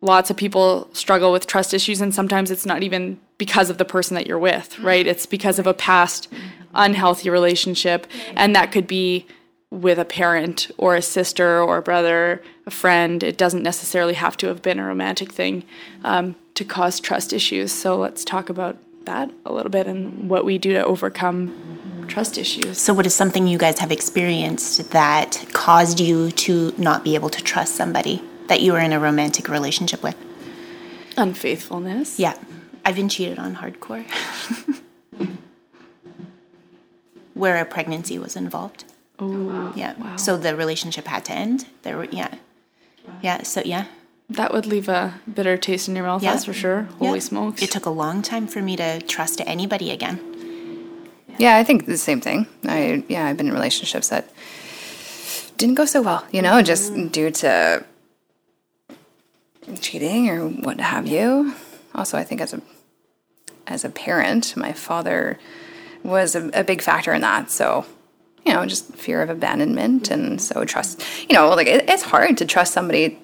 Lots 0.00 0.30
of 0.30 0.36
people 0.36 0.88
struggle 0.92 1.32
with 1.32 1.46
trust 1.46 1.74
issues, 1.74 2.00
and 2.00 2.14
sometimes 2.14 2.50
it's 2.50 2.64
not 2.64 2.82
even 2.82 3.18
because 3.36 3.70
of 3.70 3.78
the 3.78 3.84
person 3.84 4.14
that 4.14 4.26
you're 4.26 4.38
with, 4.38 4.78
right? 4.78 5.06
It's 5.06 5.26
because 5.26 5.58
of 5.58 5.66
a 5.66 5.74
past 5.74 6.28
unhealthy 6.74 7.28
relationship, 7.30 8.06
and 8.36 8.54
that 8.54 8.70
could 8.70 8.86
be 8.86 9.26
with 9.70 9.98
a 9.98 10.04
parent 10.04 10.70
or 10.78 10.94
a 10.94 11.02
sister 11.02 11.60
or 11.60 11.78
a 11.78 11.82
brother, 11.82 12.42
a 12.66 12.70
friend. 12.70 13.22
It 13.22 13.36
doesn't 13.36 13.62
necessarily 13.62 14.14
have 14.14 14.36
to 14.38 14.48
have 14.48 14.62
been 14.62 14.78
a 14.78 14.86
romantic 14.86 15.32
thing 15.32 15.64
um, 16.02 16.34
to 16.54 16.64
cause 16.64 17.00
trust 17.00 17.32
issues. 17.32 17.72
So 17.72 17.96
let's 17.96 18.24
talk 18.24 18.48
about 18.48 18.76
that 19.04 19.30
a 19.44 19.52
little 19.52 19.70
bit 19.70 19.86
and 19.86 20.28
what 20.30 20.44
we 20.44 20.58
do 20.58 20.72
to 20.72 20.84
overcome 20.84 22.04
trust 22.08 22.38
issues. 22.38 22.78
So, 22.78 22.94
what 22.94 23.06
is 23.06 23.14
something 23.14 23.46
you 23.46 23.58
guys 23.58 23.78
have 23.78 23.92
experienced 23.92 24.90
that 24.90 25.44
caused 25.52 26.00
you 26.00 26.30
to 26.32 26.74
not 26.78 27.04
be 27.04 27.14
able 27.14 27.30
to 27.30 27.42
trust 27.42 27.76
somebody 27.76 28.22
that 28.48 28.60
you 28.60 28.72
were 28.72 28.80
in 28.80 28.92
a 28.92 29.00
romantic 29.00 29.48
relationship 29.48 30.02
with? 30.02 30.16
Unfaithfulness. 31.16 32.18
Yeah, 32.18 32.36
I've 32.84 32.96
been 32.96 33.08
cheated 33.08 33.38
on 33.38 33.56
hardcore. 33.56 34.04
Where 37.34 37.60
a 37.60 37.64
pregnancy 37.64 38.18
was 38.18 38.36
involved. 38.36 38.84
Oh, 39.18 39.44
wow. 39.44 39.72
Yeah. 39.74 40.16
So 40.16 40.36
the 40.36 40.56
relationship 40.56 41.06
had 41.06 41.24
to 41.26 41.32
end. 41.32 41.66
There 41.82 41.96
were 41.96 42.04
yeah. 42.06 42.34
Yeah, 43.22 43.42
so 43.42 43.62
yeah. 43.64 43.84
that 44.30 44.52
would 44.52 44.66
leave 44.66 44.88
a 44.88 45.20
bitter 45.32 45.56
taste 45.56 45.88
in 45.88 45.96
your 45.96 46.04
mouth, 46.06 46.22
Yeah. 46.22 46.32
that's 46.32 46.44
for 46.46 46.54
sure. 46.54 46.88
Holy 46.98 47.18
Yeah. 47.18 47.24
smokes. 47.24 47.62
It 47.62 47.70
took 47.70 47.86
a 47.86 47.90
long 47.90 48.22
time 48.22 48.46
for 48.46 48.62
me 48.62 48.76
to 48.76 49.00
trust 49.02 49.40
anybody 49.46 49.90
again. 49.90 50.18
Yeah, 51.38 51.56
I 51.56 51.64
think 51.64 51.86
the 51.86 51.98
same 51.98 52.20
thing. 52.20 52.46
I 52.66 53.04
yeah, 53.08 53.26
I've 53.26 53.36
been 53.36 53.48
in 53.48 53.52
relationships 53.52 54.08
that 54.08 54.28
didn't 55.56 55.74
go 55.74 55.84
so 55.84 56.00
well, 56.02 56.24
you 56.30 56.42
know, 56.42 56.62
just 56.62 56.92
mm-hmm. 56.92 57.08
due 57.08 57.30
to 57.30 57.84
cheating 59.80 60.28
or 60.28 60.48
what 60.48 60.80
have 60.80 61.06
you. 61.06 61.54
Also, 61.94 62.18
I 62.18 62.24
think 62.24 62.40
as 62.40 62.52
a 62.54 62.60
as 63.66 63.84
a 63.84 63.88
parent, 63.88 64.56
my 64.56 64.72
father 64.72 65.38
was 66.02 66.34
a, 66.34 66.50
a 66.52 66.62
big 66.64 66.82
factor 66.82 67.12
in 67.12 67.22
that. 67.22 67.50
So, 67.50 67.86
you 68.46 68.52
know, 68.52 68.64
just 68.66 68.94
fear 68.94 69.22
of 69.22 69.30
abandonment. 69.30 70.10
And 70.10 70.40
so 70.40 70.64
trust, 70.64 71.02
you 71.28 71.34
know, 71.34 71.48
like 71.50 71.66
it, 71.66 71.88
it's 71.88 72.02
hard 72.02 72.36
to 72.38 72.44
trust 72.46 72.72
somebody 72.72 73.18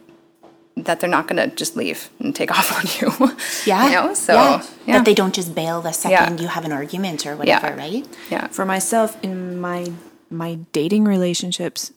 that 0.77 1.01
they're 1.01 1.11
not 1.11 1.27
going 1.29 1.37
to 1.51 1.55
just 1.57 1.77
leave 1.77 2.09
and 2.21 2.35
take 2.35 2.51
off 2.57 2.73
on 2.73 2.85
you. 3.01 3.37
Yeah. 3.67 3.85
You 3.87 3.93
know, 4.09 4.15
so 4.15 4.33
yeah. 4.35 4.67
yeah. 4.87 4.97
That 4.99 5.05
they 5.05 5.15
don't 5.15 5.35
just 5.35 5.55
bail 5.55 5.83
the 5.83 5.93
second 5.93 6.37
Yeah. 6.39 6.43
you 6.43 6.49
have 6.49 6.65
an 6.65 6.73
argument 6.73 7.27
or 7.27 7.37
whatever, 7.37 7.67
Yeah. 7.69 7.77
right? 7.77 8.09
yeah. 8.31 8.47
For 8.49 8.65
myself, 8.65 9.17
in 9.23 9.61
my 9.61 9.93
my 10.31 10.59
dating 10.73 11.05
relationships, 11.05 11.93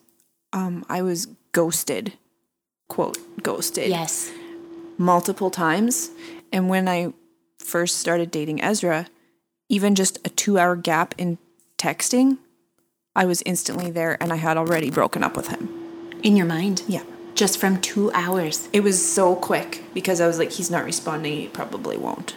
um, 0.52 0.84
I 0.88 1.02
was 1.02 1.28
ghosted, 1.52 2.14
quote 2.88 3.16
ghosted, 3.42 3.88
Yes. 3.88 4.30
multiple 4.98 5.50
times. 5.50 6.10
And 6.52 6.68
when 6.68 6.88
I 6.88 7.12
first 7.58 7.96
started 7.98 8.30
dating 8.30 8.60
Ezra, 8.62 9.06
even 9.68 9.94
just 9.94 10.18
a 10.26 10.28
two 10.30 10.58
hour 10.58 10.76
gap 10.76 11.14
in 11.16 11.38
texting, 11.78 12.38
I 13.16 13.24
was 13.26 13.42
instantly 13.46 13.90
there, 13.90 14.20
and 14.20 14.32
I 14.32 14.36
had 14.36 14.56
already 14.56 14.90
broken 14.90 15.22
up 15.22 15.36
with 15.36 15.48
him. 15.48 15.68
In 16.22 16.36
your 16.36 16.46
mind. 16.46 16.82
Yeah. 16.88 17.02
Just 17.34 17.58
from 17.58 17.80
two 17.80 18.10
hours. 18.12 18.68
It 18.72 18.80
was 18.80 19.04
so 19.04 19.36
quick 19.36 19.84
because 19.92 20.20
I 20.20 20.26
was 20.26 20.38
like, 20.38 20.52
he's 20.52 20.70
not 20.70 20.84
responding. 20.84 21.32
He 21.32 21.48
probably 21.48 21.96
won't. 21.96 22.34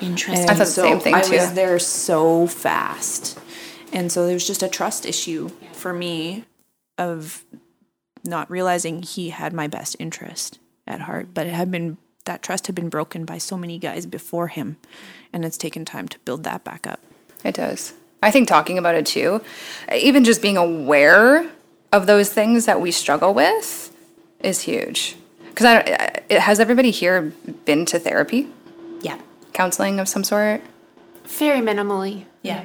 Interesting. 0.00 0.48
I 0.48 0.54
thought 0.54 0.58
the 0.58 0.66
same 0.66 1.00
thing, 1.00 1.14
I 1.14 1.22
too. 1.22 1.36
was 1.36 1.52
there 1.54 1.78
so 1.78 2.46
fast. 2.46 3.38
And 3.92 4.12
so 4.12 4.24
there 4.26 4.34
was 4.34 4.46
just 4.46 4.62
a 4.62 4.68
trust 4.68 5.04
issue 5.04 5.50
for 5.72 5.92
me 5.92 6.44
of 6.96 7.44
not 8.24 8.50
realizing 8.50 9.02
he 9.02 9.30
had 9.30 9.52
my 9.52 9.66
best 9.66 9.96
interest 9.98 10.58
at 10.86 11.02
heart. 11.02 11.28
But 11.34 11.46
it 11.46 11.52
had 11.52 11.70
been, 11.70 11.98
that 12.24 12.42
trust 12.42 12.66
had 12.66 12.76
been 12.76 12.88
broken 12.88 13.24
by 13.24 13.38
so 13.38 13.56
many 13.56 13.78
guys 13.78 14.06
before 14.06 14.48
him. 14.48 14.76
And 15.32 15.44
it's 15.44 15.58
taken 15.58 15.84
time 15.84 16.08
to 16.08 16.18
build 16.20 16.44
that 16.44 16.62
back 16.64 16.86
up. 16.86 17.00
It 17.44 17.54
does. 17.54 17.94
I 18.22 18.30
think 18.30 18.48
talking 18.48 18.78
about 18.78 18.94
it 18.94 19.06
too, 19.06 19.40
even 19.94 20.24
just 20.24 20.42
being 20.42 20.56
aware 20.56 21.48
of 21.92 22.06
those 22.06 22.30
things 22.30 22.66
that 22.66 22.80
we 22.80 22.90
struggle 22.90 23.32
with 23.32 23.94
is 24.40 24.62
huge. 24.62 25.16
Because 25.50 25.66
I, 25.66 26.22
I- 26.30 26.34
has 26.34 26.60
everybody 26.60 26.90
here 26.90 27.32
been 27.64 27.84
to 27.86 27.98
therapy, 27.98 28.48
yeah. 29.00 29.18
counseling 29.52 29.98
of 30.00 30.08
some 30.08 30.24
sort? 30.24 30.62
Very 31.24 31.60
minimally. 31.60 32.24
Yeah. 32.42 32.64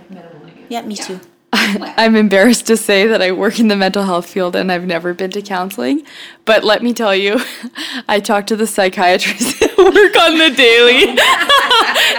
Yeah, 0.70 0.82
me 0.84 0.96
too. 0.96 1.20
I'm 1.56 2.16
embarrassed 2.16 2.66
to 2.68 2.78
say 2.78 3.06
that 3.08 3.22
I 3.22 3.32
work 3.32 3.60
in 3.60 3.68
the 3.68 3.76
mental 3.76 4.04
health 4.04 4.26
field 4.28 4.56
and 4.56 4.72
I've 4.72 4.86
never 4.86 5.14
been 5.14 5.30
to 5.32 5.42
counseling. 5.42 6.04
But 6.46 6.64
let 6.64 6.82
me 6.82 6.94
tell 6.94 7.16
you, 7.16 7.40
I 8.08 8.20
talk 8.20 8.48
to 8.48 8.56
the 8.56 8.66
psychiatrist 8.66 9.62
at 9.62 9.78
work 9.78 10.18
on 10.20 10.38
the 10.40 10.52
daily. 10.56 11.16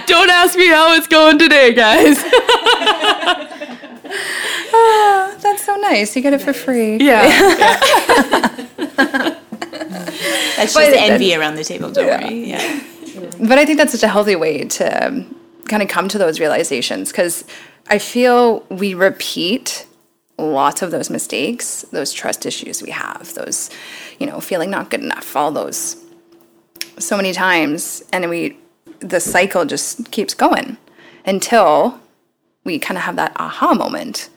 Don't 0.07 0.31
ask 0.31 0.57
me 0.57 0.69
how 0.69 0.95
it's 0.95 1.07
going 1.07 1.39
today, 1.39 1.73
guys. 1.73 2.23
That's 5.43 5.65
so 5.65 5.77
nice. 5.77 6.15
You 6.17 6.23
get 6.23 6.33
it 6.33 6.41
for 6.43 6.53
free. 6.53 6.97
Yeah. 6.99 7.29
That's 8.97 10.73
just 10.73 10.75
But 10.75 10.93
it- 10.93 11.11
envy 11.11 11.35
around 11.35 11.57
the 11.57 11.65
table, 11.65 11.91
don't 11.91 12.07
worry. 12.07 12.51
Yeah. 12.51 12.81
But 13.41 13.59
I 13.59 13.67
think 13.67 13.79
that's 13.79 13.93
such 13.93 14.03
a 14.03 14.09
healthy 14.09 14.37
way 14.37 14.65
to 14.65 15.07
um, 15.07 15.35
kind 15.69 15.83
of 15.83 15.89
come 15.89 16.09
to 16.09 16.19
those 16.19 16.41
realizations 16.41 17.11
because 17.11 17.45
I 17.89 17.99
feel 17.99 18.61
we 18.71 18.95
repeat 18.95 19.87
lots 20.39 20.83
of 20.83 20.91
those 20.91 21.11
mistakes, 21.11 21.85
those 21.93 22.13
trust 22.13 22.47
issues 22.47 22.83
we 22.83 22.91
have, 22.91 23.35
those, 23.35 23.71
you 24.19 24.27
know, 24.27 24.41
feeling 24.41 24.71
not 24.71 24.91
good 24.91 25.03
enough, 25.03 25.37
all 25.37 25.53
those 25.53 25.97
so 26.99 27.17
many 27.17 27.33
times. 27.33 28.03
And 28.13 28.29
we, 28.31 28.57
the 29.05 29.21
cycle 29.21 29.65
just 29.65 30.11
keeps 30.11 30.35
going 30.35 30.79
until 31.27 32.01
we 32.65 32.79
kind 32.79 32.97
of 32.97 33.05
have 33.05 33.17
that 33.17 33.33
aha 33.37 33.75
moment. 33.75 34.31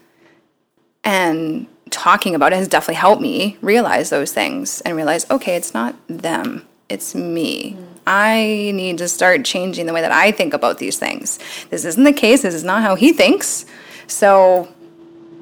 And 1.04 1.68
talking 1.90 2.36
about 2.36 2.52
it 2.52 2.58
has 2.58 2.68
definitely 2.68 2.96
helped 2.96 3.22
me 3.22 3.58
realize 3.62 4.10
those 4.10 4.34
things 4.34 4.82
and 4.82 4.96
realize, 4.96 5.30
okay, 5.32 5.56
it's 5.56 5.74
not 5.74 5.96
them, 6.08 6.68
it's 6.90 7.16
me. 7.16 7.78
I 8.06 8.72
need 8.74 8.98
to 9.00 9.08
start 9.08 9.46
changing 9.46 9.86
the 9.86 9.94
way 9.94 10.02
that 10.02 10.12
I 10.12 10.32
think 10.32 10.54
about 10.54 10.80
these 10.80 11.00
things. 11.00 11.40
This 11.70 11.86
isn't 11.86 12.04
the 12.04 12.14
case, 12.14 12.42
this 12.42 12.54
is 12.54 12.64
not 12.64 12.82
how 12.82 12.96
he 12.96 13.14
thinks. 13.14 13.66
So 14.08 14.68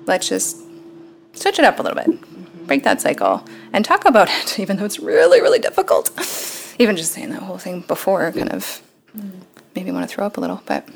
let's 0.06 0.30
just 0.30 0.58
switch 1.34 1.58
it 1.58 1.66
up 1.66 1.80
a 1.80 1.82
little 1.82 1.98
bit, 1.98 2.08
mm-hmm. 2.08 2.66
break 2.66 2.84
that 2.84 3.02
cycle, 3.02 3.44
and 3.74 3.84
talk 3.84 4.06
about 4.06 4.30
it, 4.30 4.60
even 4.60 4.78
though 4.78 4.86
it's 4.86 5.00
really, 5.00 5.42
really 5.42 5.60
difficult. 5.60 6.12
Even 6.78 6.96
just 6.96 7.14
saying 7.14 7.30
that 7.32 7.42
whole 7.42 7.58
thing 7.58 7.82
before 7.82 8.32
kind 8.32 8.52
of 8.52 8.82
made 9.76 9.86
me 9.86 9.92
want 9.92 10.10
to 10.10 10.16
throw 10.16 10.26
up 10.26 10.38
a 10.38 10.42
little, 10.42 10.62
but 10.66 10.88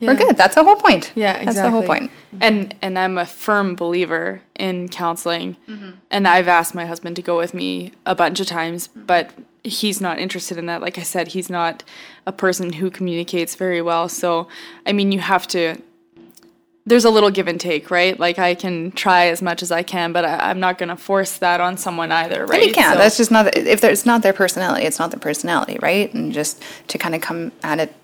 we're 0.00 0.14
good. 0.14 0.36
That's 0.36 0.54
the 0.54 0.64
whole 0.64 0.76
point. 0.76 1.12
Yeah, 1.14 1.30
exactly. 1.32 1.44
That's 1.46 1.66
the 1.66 1.70
whole 1.70 1.82
point. 1.82 2.10
And 2.40 2.74
and 2.82 2.98
I'm 2.98 3.16
a 3.16 3.24
firm 3.24 3.74
believer 3.74 4.42
in 4.54 4.88
counseling. 4.88 5.56
Mm-hmm. 5.68 5.90
And 6.10 6.28
I've 6.28 6.48
asked 6.48 6.74
my 6.74 6.84
husband 6.84 7.16
to 7.16 7.22
go 7.22 7.38
with 7.38 7.54
me 7.54 7.92
a 8.04 8.14
bunch 8.14 8.40
of 8.40 8.46
times, 8.46 8.88
but 8.88 9.30
he's 9.64 10.00
not 10.00 10.18
interested 10.18 10.58
in 10.58 10.66
that. 10.66 10.82
Like 10.82 10.98
I 10.98 11.02
said, 11.02 11.28
he's 11.28 11.48
not 11.48 11.82
a 12.26 12.32
person 12.32 12.74
who 12.74 12.90
communicates 12.90 13.54
very 13.54 13.80
well. 13.80 14.08
So, 14.08 14.48
I 14.86 14.92
mean, 14.92 15.12
you 15.12 15.20
have 15.20 15.46
to 15.48 15.80
there's 16.86 17.04
a 17.04 17.10
little 17.10 17.30
give 17.30 17.48
and 17.48 17.60
take, 17.60 17.90
right? 17.90 18.18
Like 18.18 18.38
I 18.38 18.54
can 18.54 18.92
try 18.92 19.26
as 19.26 19.42
much 19.42 19.62
as 19.62 19.72
I 19.72 19.82
can, 19.82 20.12
but 20.12 20.24
I, 20.24 20.50
I'm 20.50 20.60
not 20.60 20.78
going 20.78 20.88
to 20.88 20.96
force 20.96 21.38
that 21.38 21.60
on 21.60 21.76
someone 21.76 22.12
either, 22.12 22.46
right? 22.46 22.60
And 22.60 22.68
you 22.68 22.74
can't. 22.74 22.94
So- 22.94 22.98
That's 22.98 23.16
just 23.16 23.30
not. 23.30 23.56
If 23.56 23.82
it's 23.82 24.06
not 24.06 24.22
their 24.22 24.32
personality, 24.32 24.86
it's 24.86 24.98
not 24.98 25.10
their 25.10 25.20
personality, 25.20 25.78
right? 25.82 26.12
And 26.14 26.32
just 26.32 26.62
to 26.88 26.98
kind 26.98 27.14
of 27.14 27.20
come 27.20 27.52
at 27.62 27.80
it 27.80 27.94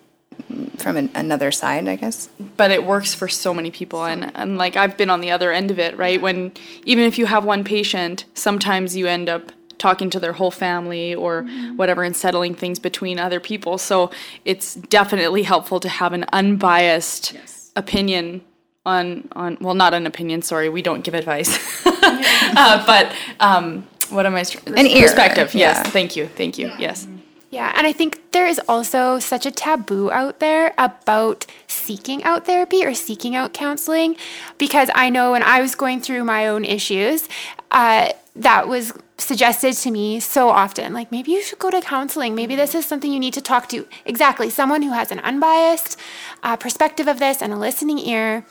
from 0.79 0.97
an, 0.97 1.11
another 1.14 1.53
side, 1.53 1.87
I 1.87 1.97
guess. 1.97 2.29
but 2.57 2.71
it 2.71 2.85
works 2.85 3.14
for 3.14 3.29
so 3.29 3.55
many 3.55 3.71
people 3.71 4.05
and, 4.05 4.33
and 4.35 4.57
like 4.57 4.77
i've 4.77 4.97
been 4.97 5.11
on 5.11 5.21
the 5.21 5.31
other 5.31 5.53
end 5.53 5.71
of 5.71 5.79
it 5.79 5.97
right 5.97 6.21
when 6.21 6.53
even 6.85 7.05
if 7.05 7.18
you 7.18 7.27
have 7.27 7.45
one 7.45 7.64
patient 7.64 8.25
sometimes 8.35 8.97
you 8.97 9.07
end 9.07 9.29
up 9.29 9.53
talking 9.79 10.11
to 10.11 10.18
their 10.18 10.33
whole 10.33 10.51
family 10.51 11.14
or 11.14 11.42
mm-hmm. 11.42 11.77
whatever 11.77 12.03
and 12.03 12.16
settling 12.16 12.55
things 12.55 12.79
between 12.79 13.18
other 13.18 13.40
people 13.40 13.77
so 13.79 14.11
it's 14.45 14.75
definitely 14.75 15.42
helpful 15.42 15.81
to 15.81 15.88
have 15.88 16.12
an 16.12 16.25
unbiased 16.33 17.35
opinion 17.77 18.42
on 18.85 19.29
on 19.33 19.57
well 19.61 19.75
not 19.75 19.95
an 19.95 20.07
opinion 20.07 20.42
sorry 20.42 20.68
we 20.68 20.83
don't 20.83 21.05
give 21.05 21.14
advice 21.14 21.51
uh, 21.87 22.85
but 22.85 23.12
um 23.40 23.87
what 24.11 24.27
am 24.27 24.35
i 24.35 24.42
str- 24.42 24.59
An 24.77 24.87
ear, 24.87 25.03
perspective 25.03 25.55
yes 25.55 25.77
yeah. 25.77 25.90
thank 25.90 26.16
you 26.16 26.27
thank 26.27 26.59
you 26.59 26.73
yes 26.79 27.07
Yeah, 27.53 27.71
and 27.77 27.87
I 27.87 27.92
think 27.92 28.33
there 28.33 28.49
is 28.49 28.59
also 28.66 29.18
such 29.21 29.45
a 29.45 29.51
taboo 29.51 30.11
out 30.11 30.40
there 30.40 30.73
about 30.79 31.45
seeking 31.66 32.25
out 32.25 32.47
therapy 32.47 32.81
or 32.83 32.95
seeking 32.95 33.37
out 33.37 33.53
counseling 33.53 34.16
because 34.57 34.88
I 34.95 35.11
know 35.11 35.33
when 35.33 35.42
I 35.42 35.61
was 35.61 35.75
going 35.75 36.01
through 36.01 36.25
my 36.25 36.49
own 36.49 36.64
issues, 36.64 37.29
uh, 37.71 38.09
that 38.37 38.68
was 38.68 38.95
suggested 39.18 39.75
to 39.85 39.90
me 39.90 40.18
so 40.18 40.49
often. 40.49 40.95
Like, 40.95 41.12
maybe 41.12 41.31
you 41.33 41.42
should 41.42 41.59
go 41.59 41.71
to 41.71 41.83
counseling. 41.83 42.35
Maybe 42.35 42.57
this 42.57 42.75
is 42.75 42.87
something 42.87 43.12
you 43.12 43.21
need 43.21 43.35
to 43.35 43.42
talk 43.42 43.68
to. 43.68 43.87
Exactly, 44.07 44.49
someone 44.49 44.81
who 44.81 44.92
has 44.92 45.12
an 45.12 45.21
unbiased 45.21 46.01
uh, 46.42 46.57
perspective 46.57 47.07
of 47.07 47.18
this 47.18 47.42
and 47.42 47.53
a 47.53 47.57
listening 47.57 47.99
ear. 47.99 48.47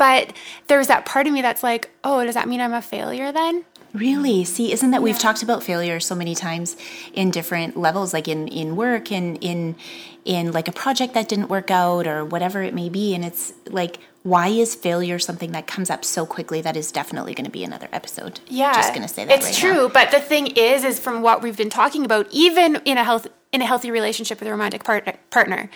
But 0.00 0.32
there's 0.66 0.86
that 0.86 1.04
part 1.04 1.26
of 1.26 1.34
me 1.34 1.42
that's 1.42 1.62
like, 1.62 1.90
oh, 2.04 2.24
does 2.24 2.34
that 2.34 2.48
mean 2.48 2.62
I'm 2.62 2.72
a 2.72 2.80
failure 2.80 3.32
then? 3.32 3.66
Really? 3.92 4.44
See, 4.44 4.72
isn't 4.72 4.92
that 4.92 5.02
we've 5.02 5.18
talked 5.18 5.42
about 5.42 5.62
failure 5.62 6.00
so 6.00 6.14
many 6.14 6.34
times 6.34 6.74
in 7.12 7.30
different 7.30 7.76
levels, 7.76 8.14
like 8.14 8.26
in 8.26 8.48
in 8.48 8.76
work 8.76 9.12
and 9.12 9.36
in 9.44 9.76
in 10.24 10.52
like 10.52 10.68
a 10.68 10.72
project 10.72 11.12
that 11.12 11.28
didn't 11.28 11.48
work 11.48 11.70
out 11.70 12.06
or 12.06 12.24
whatever 12.24 12.62
it 12.62 12.72
may 12.72 12.88
be. 12.88 13.14
And 13.14 13.26
it's 13.26 13.52
like, 13.66 13.98
why 14.22 14.48
is 14.48 14.74
failure 14.74 15.18
something 15.18 15.52
that 15.52 15.66
comes 15.66 15.90
up 15.90 16.02
so 16.06 16.24
quickly 16.24 16.62
that 16.62 16.78
is 16.78 16.90
definitely 16.90 17.34
going 17.34 17.44
to 17.44 17.50
be 17.50 17.62
another 17.62 17.88
episode? 17.92 18.40
Yeah, 18.48 18.72
just 18.72 18.94
going 18.94 19.06
to 19.06 19.12
say 19.12 19.26
that. 19.26 19.36
It's 19.36 19.46
right 19.46 19.54
true, 19.54 19.82
now. 19.82 19.88
but 19.88 20.12
the 20.12 20.20
thing 20.20 20.46
is, 20.46 20.82
is 20.82 20.98
from 20.98 21.20
what 21.20 21.42
we've 21.42 21.58
been 21.58 21.68
talking 21.68 22.06
about, 22.06 22.26
even 22.30 22.76
in 22.86 22.96
a 22.96 23.04
health 23.04 23.26
in 23.52 23.60
a 23.60 23.66
healthy 23.66 23.90
relationship 23.90 24.40
with 24.40 24.48
a 24.48 24.50
romantic 24.50 24.82
part- 24.82 25.30
partner, 25.30 25.68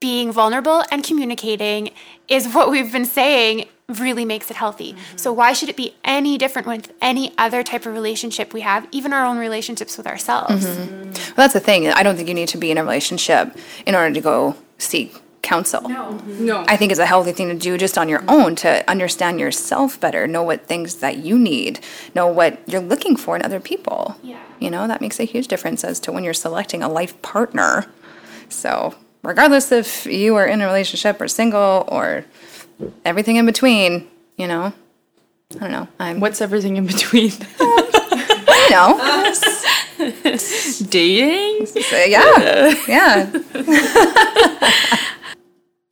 being 0.00 0.32
vulnerable 0.32 0.84
and 0.90 1.02
communicating 1.02 1.90
is 2.28 2.48
what 2.54 2.70
we've 2.70 2.92
been 2.92 3.04
saying 3.04 3.66
really 3.88 4.24
makes 4.24 4.50
it 4.50 4.56
healthy. 4.56 4.92
Mm-hmm. 4.92 5.16
So 5.16 5.32
why 5.32 5.52
should 5.54 5.68
it 5.68 5.76
be 5.76 5.94
any 6.04 6.36
different 6.36 6.68
with 6.68 6.92
any 7.00 7.32
other 7.38 7.62
type 7.62 7.86
of 7.86 7.94
relationship 7.94 8.52
we 8.52 8.60
have, 8.60 8.86
even 8.92 9.12
our 9.12 9.24
own 9.24 9.38
relationships 9.38 9.96
with 9.96 10.06
ourselves? 10.06 10.66
Mm-hmm. 10.66 11.04
Well, 11.04 11.34
that's 11.36 11.54
the 11.54 11.60
thing. 11.60 11.88
I 11.88 12.02
don't 12.02 12.16
think 12.16 12.28
you 12.28 12.34
need 12.34 12.48
to 12.48 12.58
be 12.58 12.70
in 12.70 12.78
a 12.78 12.82
relationship 12.82 13.56
in 13.86 13.94
order 13.94 14.14
to 14.14 14.20
go 14.20 14.56
seek 14.76 15.14
counsel. 15.40 15.88
no 15.88 16.64
I 16.68 16.76
think 16.76 16.90
it's 16.90 17.00
a 17.00 17.06
healthy 17.06 17.32
thing 17.32 17.48
to 17.48 17.54
do 17.54 17.78
just 17.78 17.96
on 17.96 18.08
your 18.08 18.22
own 18.28 18.54
to 18.56 18.88
understand 18.90 19.40
yourself 19.40 19.98
better, 19.98 20.26
know 20.26 20.42
what 20.42 20.66
things 20.66 20.96
that 20.96 21.18
you 21.18 21.38
need, 21.38 21.80
know 22.14 22.26
what 22.26 22.60
you're 22.68 22.82
looking 22.82 23.16
for 23.16 23.34
in 23.34 23.42
other 23.42 23.60
people. 23.60 24.16
Yeah. 24.22 24.42
You 24.58 24.70
know, 24.70 24.86
that 24.86 25.00
makes 25.00 25.18
a 25.18 25.24
huge 25.24 25.48
difference 25.48 25.84
as 25.84 26.00
to 26.00 26.12
when 26.12 26.24
you're 26.24 26.34
selecting 26.34 26.82
a 26.82 26.88
life 26.88 27.20
partner. 27.22 27.86
So, 28.50 28.94
regardless 29.22 29.72
if 29.72 30.06
you 30.06 30.36
are 30.36 30.46
in 30.46 30.60
a 30.60 30.66
relationship 30.66 31.20
or 31.20 31.28
single 31.28 31.84
or 31.88 32.24
everything 33.04 33.36
in 33.36 33.46
between, 33.46 34.06
you 34.36 34.46
know, 34.46 34.72
I 35.56 35.58
don't 35.58 35.72
know. 35.72 35.88
I'm, 35.98 36.20
what's 36.20 36.40
everything 36.40 36.76
in 36.76 36.86
between 36.86 37.30
you 37.60 38.70
know, 38.70 39.34
dating 40.88 41.66
yeah, 42.06 42.74
yeah. 42.86 43.32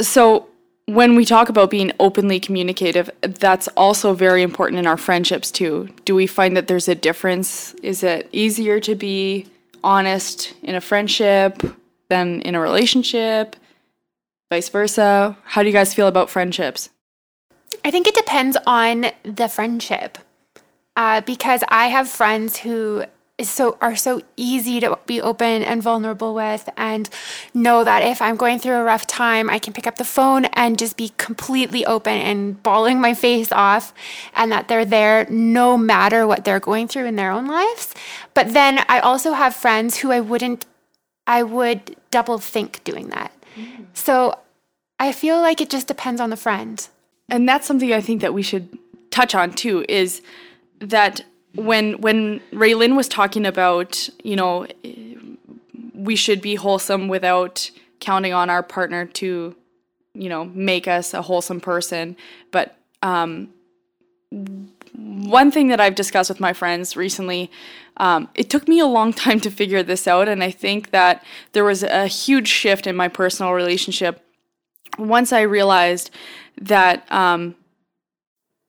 so 0.01 0.49
when 0.87 1.17
we 1.17 1.25
talk 1.25 1.49
about 1.49 1.71
being 1.71 1.91
openly 1.99 2.39
communicative, 2.39 3.11
that's 3.23 3.67
also 3.69 4.15
very 4.15 4.43
important 4.43 4.79
in 4.79 4.87
our 4.87 4.97
friendships 4.97 5.51
too. 5.51 5.89
Do 6.05 6.15
we 6.15 6.27
find 6.27 6.57
that 6.57 6.69
there's 6.69 6.87
a 6.87 6.95
difference? 6.95 7.75
Is 7.83 8.03
it 8.03 8.29
easier 8.33 8.79
to 8.81 8.95
be 8.95 9.47
honest 9.83 10.55
in 10.63 10.75
a 10.75 10.81
friendship 10.81 11.63
than 12.09 12.41
in 12.43 12.55
a 12.55 12.61
relationship? 12.61 13.57
Vice 14.51 14.69
versa? 14.69 15.37
How 15.45 15.63
do 15.63 15.69
you 15.69 15.73
guys 15.73 15.95
feel 15.95 16.07
about 16.07 16.31
friendships? 16.31 16.91
I 17.85 17.91
think 17.91 18.07
it 18.07 18.15
depends 18.15 18.57
on 18.67 19.07
the 19.23 19.49
friendship. 19.49 20.19
Uh, 20.97 21.21
because 21.21 21.63
I 21.69 21.89
have 21.89 22.09
friends 22.09 22.59
who 22.59 23.05
so 23.43 23.77
are 23.83 23.95
so 23.95 24.23
easy 24.37 24.81
to 24.81 24.99
be 25.05 25.21
open 25.21 25.63
and 25.63 25.83
vulnerable 25.83 26.35
with 26.35 26.71
and 26.77 27.11
know 27.53 27.85
that 27.85 28.03
if 28.03 28.23
I'm 28.23 28.37
going 28.37 28.59
through 28.59 28.77
a 28.77 28.83
rough 28.83 29.07
time, 29.07 29.51
I 29.51 29.59
can 29.59 29.75
pick 29.75 29.87
up 29.87 29.97
the 29.97 30.05
phone 30.05 30.47
and 30.47 30.79
just 30.79 30.97
be 30.97 31.13
completely 31.19 31.85
open 31.85 32.15
and 32.15 32.63
bawling 32.63 32.99
my 32.99 33.13
face 33.13 33.53
off 33.53 33.93
and 34.35 34.51
that 34.53 34.69
they're 34.69 34.87
there 34.87 35.27
no 35.29 35.77
matter 35.77 36.27
what 36.27 36.45
they're 36.45 36.61
going 36.61 36.89
through 36.89 37.05
in 37.05 37.17
their 37.17 37.31
own 37.31 37.47
lives. 37.47 37.95
But 38.33 38.55
then 38.55 38.83
I 38.89 39.01
also 39.01 39.35
have 39.35 39.55
friends 39.55 39.99
who 39.99 40.13
I 40.13 40.21
wouldn't 40.21 40.65
I 41.27 41.43
would 41.43 41.97
double 42.11 42.39
think 42.39 42.83
doing 42.85 43.09
that. 43.09 43.33
Mm. 43.57 43.87
So 43.95 44.39
I 44.99 45.13
feel 45.13 45.41
like 45.41 45.61
it 45.61 45.71
just 45.71 45.89
depends 45.89 46.21
on 46.21 46.31
the 46.31 46.37
friend. 46.37 46.87
And 47.29 47.49
that's 47.49 47.67
something 47.67 47.93
I 47.93 48.01
think 48.01 48.21
that 48.21 48.33
we 48.33 48.43
should 48.43 48.79
touch 49.11 49.35
on 49.35 49.53
too 49.53 49.85
is 49.89 50.23
that 50.79 51.25
when 51.55 52.01
when 52.01 52.41
Raylin 52.53 52.97
was 52.97 53.09
talking 53.09 53.47
about, 53.47 54.09
you 54.23 54.37
know, 54.37 54.67
we 55.95 56.17
should 56.17 56.41
be 56.41 56.55
wholesome 56.55 57.09
without 57.09 57.71
counting 58.01 58.33
on 58.33 58.51
our 58.51 58.63
partner 58.63 59.07
to, 59.07 59.57
you 60.15 60.29
know, 60.29 60.45
make 60.45 60.87
us 60.87 61.15
a 61.15 61.23
wholesome 61.23 61.61
person. 61.61 62.17
But 62.51 62.77
um, 63.03 63.49
one 64.95 65.51
thing 65.51 65.69
that 65.69 65.81
I've 65.81 65.95
discussed 65.95 66.31
with 66.31 66.41
my 66.41 66.53
friends 66.53 66.97
recently, 66.97 67.51
um, 67.97 68.29
it 68.35 68.51
took 68.51 68.69
me 68.69 68.79
a 68.79 68.87
long 68.87 69.13
time 69.25 69.41
to 69.41 69.51
figure 69.51 69.83
this 69.83 70.07
out, 70.07 70.29
and 70.29 70.43
I 70.43 70.51
think 70.51 70.91
that 70.91 71.25
there 71.53 71.65
was 71.65 71.83
a 71.83 72.07
huge 72.07 72.49
shift 72.49 72.87
in 72.87 72.97
my 72.97 73.09
personal 73.09 73.53
relationship 73.53 74.23
once 74.99 75.33
I 75.33 75.43
realized 75.43 76.11
that. 76.61 77.11
Um, 77.13 77.57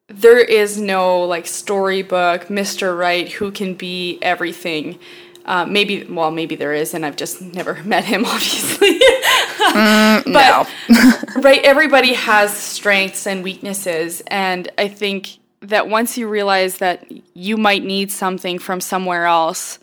there 0.09 0.39
is 0.39 0.79
no 0.79 1.21
like 1.23 1.45
storybook 1.45 2.47
Mr. 2.47 2.97
Right 2.97 3.29
who 3.29 3.51
can 3.51 3.73
be 3.73 4.19
everything. 4.21 4.99
Uh, 5.45 5.65
maybe 5.65 6.03
well 6.03 6.31
maybe 6.31 6.55
there 6.55 6.73
is 6.73 6.93
and 6.93 7.05
I've 7.05 7.15
just 7.15 7.41
never 7.41 7.75
met 7.83 8.03
him 8.03 8.25
obviously. 8.25 8.99
mm, 8.99 10.33
but 10.33 11.43
right 11.43 11.61
everybody 11.63 12.13
has 12.13 12.55
strengths 12.55 13.25
and 13.27 13.43
weaknesses 13.43 14.21
and 14.27 14.69
I 14.77 14.87
think 14.87 15.37
that 15.67 15.87
once 15.87 16.17
you 16.17 16.27
realize 16.27 16.77
that 16.77 17.05
you 17.33 17.57
might 17.57 17.83
need 17.83 18.11
something 18.11 18.59
from 18.59 18.81
somewhere 18.81 19.25
else 19.25 19.79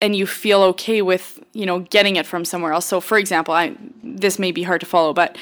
and 0.00 0.14
you 0.14 0.26
feel 0.26 0.62
okay 0.62 1.02
with 1.02 1.40
you 1.52 1.66
know 1.66 1.80
getting 1.80 2.16
it 2.16 2.26
from 2.26 2.44
somewhere 2.44 2.72
else 2.72 2.86
so 2.86 3.00
for 3.00 3.16
example 3.18 3.54
i 3.54 3.74
this 4.02 4.38
may 4.38 4.52
be 4.52 4.62
hard 4.62 4.80
to 4.80 4.86
follow 4.86 5.12
but 5.12 5.36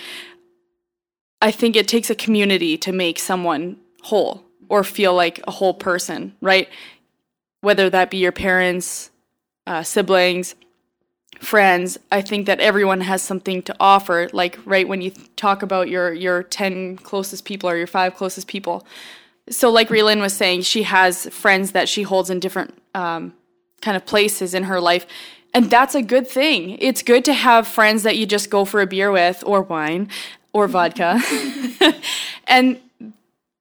I 1.43 1.51
think 1.51 1.75
it 1.75 1.89
takes 1.89 2.09
a 2.09 2.15
community 2.15 2.79
to 2.79 2.93
make 2.93 3.19
someone 3.19 3.77
whole 4.03 4.45
or 4.69 4.85
feel 4.85 5.13
like 5.13 5.41
a 5.47 5.51
whole 5.51 5.75
person, 5.75 6.37
right? 6.41 6.69
Whether 7.63 7.91
that 7.91 8.11
be 8.11 8.19
your 8.19 8.31
parents, 8.31 9.11
uh, 9.67 9.83
siblings, 9.83 10.55
friends, 11.43 11.99
I 12.11 12.23
think 12.23 12.47
that 12.47 12.61
everyone 12.61 13.01
has 13.01 13.21
something 13.21 13.63
to 13.63 13.77
offer. 13.81 14.29
Like 14.33 14.59
right 14.65 14.87
when 14.87 15.01
you 15.03 15.11
talk 15.37 15.63
about 15.63 15.89
your 15.89 16.13
your 16.13 16.43
ten 16.43 16.97
closest 16.97 17.45
people 17.45 17.69
or 17.69 17.77
your 17.77 17.87
five 17.87 18.15
closest 18.15 18.47
people. 18.47 18.87
So 19.51 19.71
like 19.71 19.89
Raylin 19.89 20.21
was 20.21 20.33
saying, 20.33 20.63
she 20.63 20.85
has 20.85 21.27
friends 21.27 21.73
that 21.73 21.89
she 21.89 22.05
holds 22.05 22.31
in 22.31 22.39
different 22.39 22.81
um, 22.95 23.35
kind 23.81 23.97
of 23.97 24.07
places 24.07 24.55
in 24.55 24.65
her 24.65 24.81
life. 24.81 25.07
And 25.53 25.69
that's 25.69 25.95
a 25.95 26.03
good 26.03 26.29
thing. 26.29 26.79
It's 26.81 27.03
good 27.03 27.25
to 27.27 27.33
have 27.33 27.67
friends 27.67 28.05
that 28.05 28.17
you 28.17 28.25
just 28.25 28.49
go 28.49 28.65
for 28.65 28.81
a 28.81 28.87
beer 28.87 29.11
with 29.11 29.43
or 29.45 29.63
wine 29.63 30.09
or 30.53 30.69
vodka. 30.69 31.21
and 32.47 32.81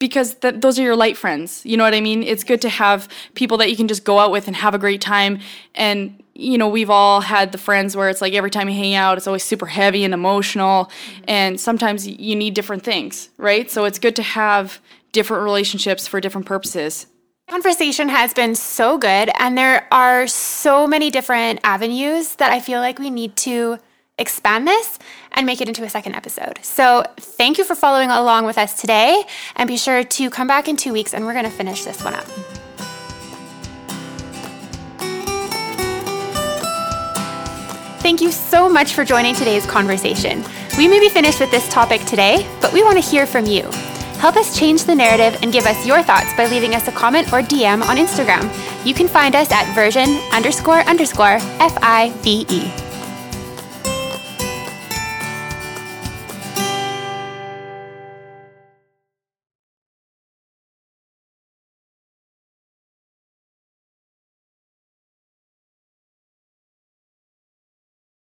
because 0.02 0.34
th- 0.34 0.56
those 0.58 0.80
are 0.80 0.82
your 0.82 0.96
light 0.96 1.16
friends. 1.16 1.64
You 1.64 1.78
know 1.78 1.84
what 1.84 1.94
I 1.94 2.02
mean? 2.02 2.24
It's 2.24 2.44
good 2.44 2.60
to 2.62 2.70
have 2.70 3.08
people 3.36 3.58
that 3.58 3.70
you 3.70 3.78
can 3.78 3.88
just 3.88 4.04
go 4.04 4.18
out 4.18 4.32
with 4.32 4.48
and 4.48 4.56
have 4.56 4.74
a 4.74 4.80
great 4.80 5.00
time. 5.00 5.40
And, 5.76 6.22
you 6.34 6.58
know, 6.58 6.68
we've 6.68 6.90
all 6.90 7.22
had 7.22 7.52
the 7.52 7.60
friends 7.60 7.96
where 7.96 8.10
it's 8.10 8.20
like 8.20 8.34
every 8.34 8.50
time 8.50 8.68
you 8.68 8.74
hang 8.74 8.96
out, 8.96 9.20
it's 9.20 9.28
always 9.28 9.44
super 9.44 9.68
heavy 9.68 10.04
and 10.04 10.12
emotional. 10.12 10.86
Mm-hmm. 10.86 11.24
And 11.28 11.62
sometimes 11.62 12.08
you 12.08 12.36
need 12.36 12.56
different 12.56 12.84
things, 12.84 13.30
right? 13.38 13.70
So 13.70 13.86
it's 13.86 14.00
good 14.00 14.16
to 14.16 14.24
have 14.24 14.82
different 15.12 15.44
relationships 15.44 16.08
for 16.08 16.20
different 16.20 16.48
purposes. 16.48 17.06
Conversation 17.48 18.10
has 18.10 18.34
been 18.34 18.56
so 18.56 18.98
good, 18.98 19.30
and 19.38 19.58
there 19.58 19.86
are 19.92 20.26
so 20.26 20.88
many 20.88 21.12
different 21.12 21.60
avenues 21.64 22.36
that 22.38 22.52
I 22.52 22.60
feel 22.60 22.80
like 22.80 22.98
we 22.98 23.12
need 23.12 23.36
to 23.38 23.78
expand 24.22 24.68
this 24.68 25.00
and 25.34 25.46
make 25.46 25.60
it 25.60 25.68
into 25.68 25.84
a 25.84 25.90
second 25.90 26.16
episode. 26.16 26.60
So, 26.62 27.04
thank 27.18 27.58
you 27.58 27.64
for 27.64 27.76
following 27.76 28.10
along 28.10 28.46
with 28.46 28.58
us 28.58 28.80
today, 28.80 29.24
and 29.56 29.68
be 29.68 29.78
sure 29.78 30.04
to 30.04 30.30
come 30.30 30.48
back 30.48 30.68
in 30.68 30.78
two 30.78 30.94
weeks 30.94 31.14
and 31.14 31.26
we're 31.26 31.34
going 31.34 31.46
to 31.46 31.52
finish 31.52 31.84
this 31.84 32.04
one 32.04 32.14
up. 32.14 32.26
Thank 38.02 38.20
you 38.20 38.32
so 38.32 38.68
much 38.68 38.94
for 38.94 39.06
joining 39.06 39.36
today's 39.36 39.66
conversation. 39.66 40.44
We 40.76 40.88
may 40.88 41.00
be 41.00 41.08
finished 41.08 41.40
with 41.40 41.52
this 41.52 41.68
topic 41.70 42.02
today, 42.06 42.50
but 42.60 42.74
we 42.74 42.82
want 42.82 42.96
to 42.96 43.08
hear 43.08 43.28
from 43.28 43.46
you. 43.46 43.62
Help 44.18 44.38
us 44.38 44.58
change 44.58 44.84
the 44.86 44.96
narrative 44.96 45.40
and 45.44 45.54
give 45.54 45.66
us 45.66 45.86
your 45.86 46.02
thoughts 46.02 46.34
by 46.36 46.48
leaving 46.48 46.74
us 46.74 46.88
a 46.88 46.92
comment 46.92 47.28
or 47.32 47.42
DM 47.42 47.84
on 47.84 47.98
Instagram. 47.98 48.44
You 48.86 48.94
can 48.94 49.08
find 49.08 49.36
us 49.36 49.52
at 49.52 49.72
version 49.76 50.18
underscore 50.32 50.80
underscore 50.82 51.38
F 51.60 51.78
I 51.82 52.12
V 52.22 52.46
E. 52.50 52.91